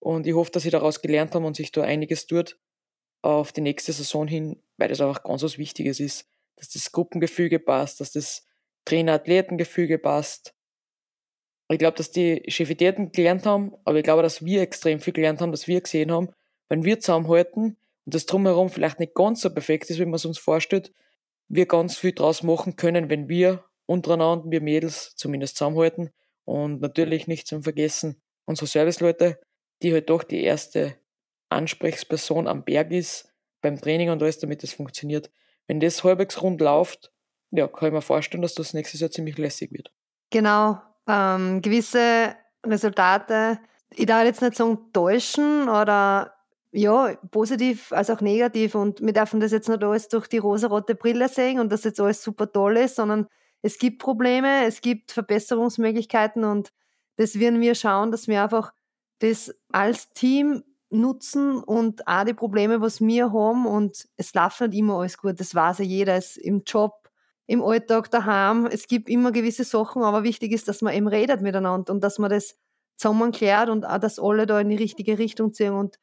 Und 0.01 0.27
ich 0.27 0.35
hoffe, 0.35 0.51
dass 0.51 0.65
sie 0.65 0.71
daraus 0.71 1.01
gelernt 1.01 1.35
haben 1.35 1.45
und 1.45 1.57
sich 1.57 1.73
da 1.73 1.83
einiges 1.83 2.27
tut 2.27 2.59
auf 3.23 3.53
die 3.53 3.63
nächste 3.63 3.93
Saison 3.93 4.29
hin, 4.29 4.63
weil 4.77 4.89
das 4.89 5.01
einfach 5.01 5.23
ganz 5.23 5.43
was 5.43 5.57
Wichtiges 5.57 5.99
ist, 5.99 6.29
dass 6.57 6.69
das 6.69 6.93
Gruppengefüge 6.93 7.59
passt, 7.59 8.01
dass 8.01 8.13
das 8.13 8.47
Trainer-Athleten-Gefüge 8.85 9.99
passt. 9.99 10.55
Ich 11.71 11.79
glaube, 11.79 11.97
dass 11.97 12.11
die 12.11 12.43
Chefitäten 12.49 13.13
gelernt 13.13 13.47
haben, 13.47 13.75
aber 13.85 13.97
ich 13.97 14.05
glaube, 14.05 14.23
dass 14.23 14.45
wir 14.45 14.61
extrem 14.61 15.01
viel 15.01 15.15
gelernt 15.15 15.41
haben, 15.41 15.53
dass 15.53 15.67
wir 15.67 15.81
gesehen 15.81 16.13
haben, 16.13 16.35
wenn 16.69 16.85
wir 16.85 17.01
zusammenhalten 17.01 17.77
und 18.05 18.15
das 18.15 18.27
drumherum 18.27 18.69
vielleicht 18.69 19.01
nicht 19.01 19.15
ganz 19.15 19.41
so 19.41 19.51
perfekt 19.51 19.91
ist, 19.91 19.99
wie 19.99 20.05
man 20.05 20.15
es 20.15 20.25
uns 20.25 20.39
vorstellt, 20.39 20.93
wir 21.49 21.67
ganz 21.67 21.97
viel 21.97 22.13
draus 22.13 22.43
machen 22.43 22.77
können, 22.77 23.11
wenn 23.11 23.29
wir 23.29 23.65
untereinander, 23.87 24.51
wir 24.51 24.61
Mädels 24.61 25.15
zumindest 25.17 25.57
zusammenhalten 25.57 26.11
und 26.45 26.81
natürlich 26.81 27.27
nicht 27.27 27.47
zum 27.47 27.63
Vergessen 27.63 28.21
unsere 28.47 28.67
Serviceleute, 28.67 29.41
die 29.83 29.93
halt 29.93 30.11
doch 30.11 30.23
die 30.23 30.43
erste 30.43 30.97
Ansprechperson 31.49 32.49
am 32.49 32.65
Berg 32.65 32.91
ist 32.91 33.29
beim 33.61 33.81
Training 33.81 34.11
und 34.11 34.23
alles, 34.23 34.39
damit 34.39 34.63
das 34.63 34.73
funktioniert. 34.73 35.31
Wenn 35.67 35.81
das 35.81 36.05
halbwegs 36.05 36.43
rund 36.43 36.61
läuft, 36.61 37.13
ja, 37.51 37.69
kann 37.69 37.89
ich 37.89 37.95
mir 37.95 38.03
vorstellen, 38.03 38.43
dass 38.43 38.55
das 38.55 38.75
nächstes 38.75 39.01
Jahr 39.01 39.11
ziemlich 39.11 39.39
lässig 39.39 39.73
wird. 39.73 39.93
Genau. 40.31 40.81
Ähm, 41.09 41.63
gewisse 41.63 42.35
Resultate, 42.67 43.59
ich 43.91 44.07
darf 44.07 44.25
jetzt 44.25 44.43
nicht 44.43 44.57
sagen 44.57 44.79
täuschen 44.93 45.69
oder 45.69 46.34
ja, 46.75 47.15
positiv 47.31 47.93
als 47.93 48.11
auch 48.11 48.21
negativ. 48.21 48.75
Und 48.75 49.01
wir 49.01 49.13
dürfen 49.13 49.41
das 49.41 49.53
jetzt 49.53 49.69
nicht 49.69 49.83
alles 49.83 50.09
durch 50.09 50.27
die 50.27 50.39
rosarote 50.39 50.95
Brille 50.95 51.29
sehen 51.29 51.61
und 51.61 51.71
dass 51.71 51.85
jetzt 51.85 52.01
alles 52.01 52.23
super 52.23 52.51
toll 52.51 52.77
ist, 52.79 52.97
sondern 52.97 53.29
es 53.63 53.79
gibt 53.79 54.03
Probleme, 54.03 54.67
es 54.67 54.81
gibt 54.81 55.13
Verbesserungsmöglichkeiten 55.13 56.45
und 56.45 56.73
das 57.17 57.39
werden 57.39 57.61
wir 57.61 57.77
schauen, 57.77 58.11
dass 58.11 58.27
wir 58.27 58.43
einfach 58.43 58.73
das 59.21 59.55
als 59.73 60.11
Team 60.11 60.65
nutzen 60.91 61.63
und 61.63 62.07
auch 62.09 62.25
die 62.25 62.35
Probleme, 62.35 62.81
was 62.81 63.01
wir 63.01 63.33
haben. 63.33 63.67
Und 63.67 64.09
es 64.17 64.35
läuft 64.35 64.61
nicht 64.61 64.75
immer 64.75 64.99
alles 64.99 65.17
gut, 65.17 65.39
das 65.39 65.55
weiß 65.55 65.79
ja 65.79 65.85
jeder, 65.85 66.15
es 66.17 66.37
im 66.37 66.65
Job, 66.67 67.09
im 67.47 67.63
Alltag, 67.63 68.11
daheim, 68.11 68.67
es 68.67 68.89
gibt 68.89 69.09
immer 69.09 69.31
gewisse 69.31 69.65
Sachen, 69.65 70.03
aber 70.03 70.25
wichtig 70.25 70.51
ist, 70.53 70.67
dass 70.67 70.83
man 70.83 70.95
eben 70.95 71.07
redet 71.07 71.41
miteinander 71.41 71.93
und 71.93 72.03
dass 72.03 72.19
man 72.19 72.31
das 72.31 72.57
zusammen 72.97 73.33
klärt 73.33 73.69
und 73.69 73.85
auch, 73.85 73.99
dass 73.99 74.19
alle 74.19 74.47
da 74.47 74.61
in 74.61 74.71
die 74.71 74.77
richtige 74.77 75.19
Richtung 75.19 75.53
ziehen. 75.53 75.75
Und 75.75 75.99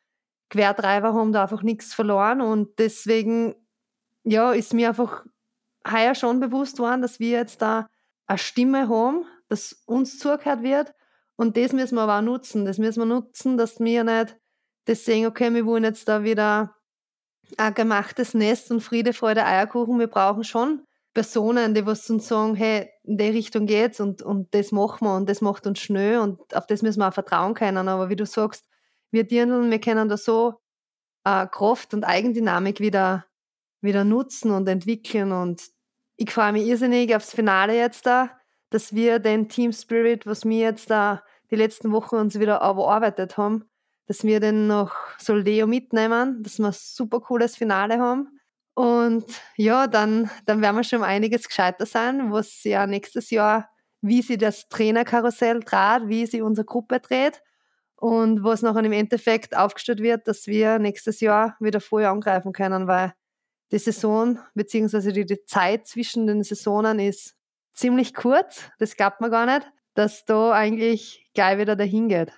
Quertreiber 0.51 1.13
haben 1.13 1.31
da 1.31 1.43
einfach 1.43 1.63
nichts 1.63 1.93
verloren 1.93 2.41
und 2.41 2.77
deswegen, 2.77 3.55
ja, 4.23 4.51
ist 4.51 4.73
mir 4.73 4.89
einfach 4.89 5.25
heuer 5.89 6.13
schon 6.13 6.39
bewusst 6.39 6.77
worden, 6.77 7.01
dass 7.01 7.19
wir 7.19 7.31
jetzt 7.31 7.61
da 7.61 7.87
eine 8.27 8.37
Stimme 8.37 8.89
haben, 8.89 9.25
dass 9.47 9.81
uns 9.85 10.19
zugehört 10.19 10.61
wird 10.61 10.93
und 11.37 11.57
das 11.57 11.73
müssen 11.73 11.95
wir 11.95 12.01
aber 12.01 12.19
auch 12.19 12.21
nutzen. 12.21 12.65
Das 12.65 12.77
müssen 12.77 12.99
wir 12.99 13.05
nutzen, 13.05 13.57
dass 13.57 13.79
wir 13.79 14.03
nicht 14.03 14.37
das 14.85 15.05
sehen, 15.05 15.25
okay, 15.25 15.53
wir 15.53 15.65
wollen 15.65 15.83
jetzt 15.83 16.07
da 16.07 16.23
wieder 16.23 16.75
ein 17.57 17.73
gemachtes 17.73 18.33
Nest 18.33 18.71
und 18.71 18.81
Friede, 18.81 19.13
Freude, 19.13 19.45
Eierkuchen. 19.45 19.99
Wir 19.99 20.07
brauchen 20.07 20.43
schon 20.43 20.83
Personen, 21.13 21.73
die 21.73 21.85
was 21.85 22.09
uns 22.09 22.27
sagen, 22.27 22.55
hey, 22.55 22.89
in 23.03 23.17
die 23.17 23.25
Richtung 23.25 23.65
geht's 23.65 23.99
und, 23.99 24.21
und 24.21 24.53
das 24.53 24.71
machen 24.71 25.07
wir 25.07 25.15
und 25.15 25.29
das 25.29 25.41
macht 25.41 25.65
uns 25.65 25.79
schnell 25.79 26.19
und 26.19 26.55
auf 26.55 26.67
das 26.67 26.81
müssen 26.81 26.99
wir 26.99 27.07
auch 27.07 27.13
vertrauen 27.13 27.53
können. 27.53 27.87
Aber 27.87 28.09
wie 28.09 28.15
du 28.15 28.25
sagst, 28.25 28.65
wir 29.11 29.25
Dirndln, 29.25 29.69
wir 29.69 29.79
können 29.79 30.09
da 30.09 30.17
so 30.17 30.55
äh, 31.23 31.45
Kraft 31.47 31.93
und 31.93 32.03
Eigendynamik 32.03 32.79
wieder, 32.79 33.25
wieder 33.81 34.03
nutzen 34.03 34.51
und 34.51 34.67
entwickeln 34.67 35.31
und 35.31 35.61
ich 36.17 36.31
freue 36.31 36.53
mich 36.53 36.67
irrsinnig 36.67 37.15
aufs 37.15 37.33
Finale 37.33 37.75
jetzt 37.75 38.05
da, 38.05 38.29
dass 38.69 38.93
wir 38.93 39.19
den 39.19 39.49
Team 39.49 39.73
Spirit, 39.73 40.25
was 40.25 40.45
wir 40.45 40.59
jetzt 40.59 40.89
da 40.89 41.23
die 41.49 41.55
letzten 41.55 41.91
Wochen 41.91 42.15
uns 42.15 42.39
wieder 42.39 42.57
erarbeitet 42.57 43.37
haben, 43.37 43.65
dass 44.05 44.23
wir 44.23 44.39
den 44.39 44.67
noch 44.67 44.93
Soldeo 45.17 45.67
mitnehmen, 45.67 46.43
dass 46.43 46.59
wir 46.59 46.67
ein 46.67 46.75
super 46.75 47.21
cooles 47.21 47.55
Finale 47.55 47.99
haben. 47.99 48.39
Und 48.75 49.25
ja, 49.57 49.87
dann, 49.87 50.29
dann 50.45 50.61
werden 50.61 50.75
wir 50.75 50.83
schon 50.83 50.99
um 50.99 51.05
einiges 51.05 51.47
gescheiter 51.47 51.85
sein, 51.85 52.31
was 52.31 52.63
ja 52.63 52.87
nächstes 52.87 53.31
Jahr, 53.31 53.69
wie 54.01 54.21
sie 54.21 54.37
das 54.37 54.69
Trainerkarussell 54.69 55.59
dreht, 55.59 56.07
wie 56.07 56.25
sie 56.25 56.41
unsere 56.41 56.65
Gruppe 56.65 56.99
dreht 56.99 57.41
und 58.01 58.43
was 58.43 58.63
nachher 58.63 58.83
im 58.83 58.93
Endeffekt 58.93 59.55
aufgestellt 59.55 60.01
wird, 60.01 60.27
dass 60.27 60.47
wir 60.47 60.79
nächstes 60.79 61.19
Jahr 61.19 61.55
wieder 61.59 61.79
voll 61.79 62.03
angreifen 62.05 62.51
können, 62.51 62.87
weil 62.87 63.13
die 63.71 63.77
Saison 63.77 64.39
beziehungsweise 64.55 65.13
die, 65.13 65.23
die 65.23 65.45
Zeit 65.45 65.85
zwischen 65.85 66.25
den 66.25 66.41
Saisonen 66.41 66.97
ist 66.97 67.35
ziemlich 67.73 68.15
kurz. 68.15 68.63
Das 68.79 68.95
glaubt 68.95 69.21
man 69.21 69.29
gar 69.29 69.45
nicht, 69.45 69.71
dass 69.93 70.25
da 70.25 70.51
eigentlich 70.51 71.29
gleich 71.35 71.59
wieder 71.59 71.75
dahin 71.75 72.09
geht. 72.09 72.31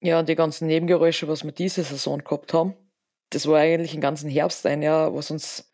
Ja, 0.00 0.18
und 0.18 0.30
die 0.30 0.34
ganzen 0.34 0.66
Nebengeräusche, 0.66 1.28
was 1.28 1.44
wir 1.44 1.52
diese 1.52 1.82
Saison 1.82 2.24
gehabt 2.24 2.54
haben, 2.54 2.74
das 3.28 3.46
war 3.46 3.58
eigentlich 3.58 3.92
den 3.92 4.00
ganzen 4.00 4.30
Herbst 4.30 4.64
ein 4.64 4.80
Jahr, 4.80 5.14
was 5.14 5.30
uns, 5.30 5.70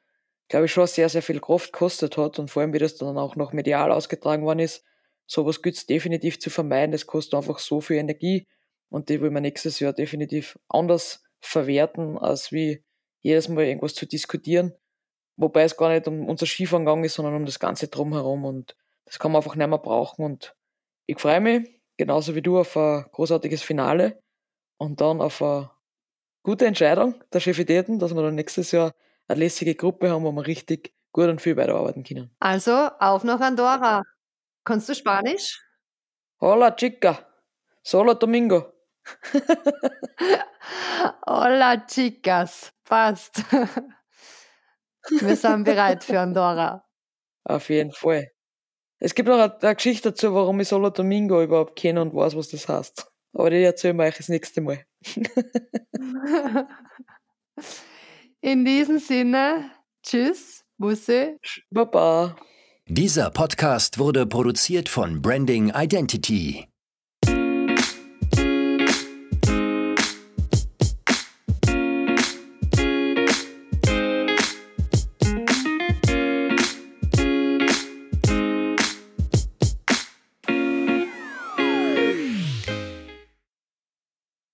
glaube 0.49 0.67
ich, 0.67 0.73
schon 0.73 0.89
sehr, 0.89 1.09
sehr 1.09 1.23
viel 1.23 1.39
Kraft 1.39 1.73
gekostet 1.73 2.17
hat 2.17 2.41
und 2.41 2.51
vor 2.51 2.63
allem, 2.63 2.73
wie 2.73 2.81
das 2.81 2.97
dann 2.97 3.19
auch 3.19 3.37
noch 3.37 3.53
medial 3.53 3.93
ausgetragen 3.93 4.45
worden 4.45 4.59
ist, 4.59 4.85
sowas 5.27 5.63
gilt 5.63 5.77
es 5.77 5.87
definitiv 5.87 6.41
zu 6.41 6.51
vermeiden. 6.51 6.91
Das 6.91 7.07
kostet 7.07 7.35
einfach 7.35 7.61
so 7.61 7.81
viel 7.81 7.99
Energie 7.99 8.49
und 8.95 9.09
die 9.09 9.21
will 9.21 9.31
man 9.31 9.43
nächstes 9.43 9.81
Jahr 9.81 9.93
definitiv 9.93 10.57
anders 10.69 11.25
verwerten, 11.41 12.17
als 12.17 12.53
wie 12.53 12.85
jedes 13.23 13.49
Mal 13.49 13.65
irgendwas 13.65 13.95
zu 13.95 14.07
diskutieren. 14.07 14.73
Wobei 15.37 15.65
es 15.65 15.77
gar 15.77 15.89
nicht 15.89 16.07
um 16.07 16.29
unser 16.29 16.47
Skifahren 16.47 16.85
gegangen 16.85 17.03
ist, 17.03 17.15
sondern 17.15 17.35
um 17.35 17.45
das 17.45 17.59
Ganze 17.59 17.89
drumherum 17.89 18.45
und 18.45 18.77
das 19.05 19.19
kann 19.19 19.33
man 19.33 19.41
einfach 19.43 19.57
nicht 19.57 19.67
mehr 19.67 19.79
brauchen 19.79 20.25
und 20.25 20.55
ich 21.07 21.19
freue 21.19 21.41
mich, 21.41 21.69
genauso 21.97 22.37
wie 22.37 22.41
du, 22.41 22.57
auf 22.57 22.77
ein 22.77 23.05
großartiges 23.11 23.63
Finale 23.65 24.23
und 24.79 25.01
dann 25.01 25.21
auf 25.21 25.43
eine 25.43 25.73
gute 26.45 26.67
Entscheidung 26.67 27.17
der 27.33 27.41
Chefitäten, 27.41 27.99
dass 27.99 28.15
wir 28.15 28.23
dann 28.23 28.37
nächstes 28.37 28.71
Jahr 28.71 28.95
eine 29.27 29.41
lässige 29.41 29.75
Gruppe 29.75 30.11
haben, 30.11 30.23
wo 30.23 30.31
wir 30.31 30.47
richtig 30.47 30.95
gut 31.11 31.29
und 31.29 31.43
viel 31.43 31.57
weiterarbeiten 31.57 32.05
können. 32.05 32.31
Also, 32.39 32.91
auf 33.01 33.25
nach 33.25 33.41
Andorra. 33.41 34.05
Kannst 34.65 34.89
du 34.89 34.95
Spanisch? 34.95 35.61
Hola, 36.41 36.71
chica. 36.71 37.27
Solo 37.83 38.15
domingo. 38.15 38.74
Hola, 41.27 41.87
chicas. 41.87 42.73
Passt. 42.85 43.43
Wir 45.21 45.37
sind 45.37 45.65
bereit 45.65 46.05
für 46.05 46.21
Andorra. 46.21 46.85
Auf 47.45 47.69
jeden 47.69 47.93
Fall. 47.93 48.31
Es 48.99 49.15
gibt 49.15 49.29
noch 49.29 49.39
eine, 49.39 49.55
eine 49.61 49.75
Geschichte 49.75 50.11
dazu, 50.11 50.35
warum 50.35 50.61
ich 50.61 50.69
Solo 50.69 50.91
Domingo 50.91 51.43
überhaupt 51.43 51.77
kenne 51.77 52.01
und 52.01 52.15
weiß, 52.15 52.37
was 52.37 52.49
das 52.49 52.69
heißt. 52.69 53.07
Aber 53.35 53.51
die 53.51 53.63
erzählen 53.63 53.97
wir 53.97 54.05
euch 54.05 54.17
das 54.17 54.29
nächste 54.29 54.61
Mal. 54.61 54.85
In 58.41 58.65
diesem 58.65 58.99
Sinne, 58.99 59.71
tschüss, 60.03 60.65
Bussi. 60.79 61.37
Baba. 61.71 62.37
Dieser 62.87 63.31
Podcast 63.31 63.99
wurde 63.99 64.27
produziert 64.27 64.89
von 64.89 65.21
Branding 65.21 65.73
Identity. 65.75 66.69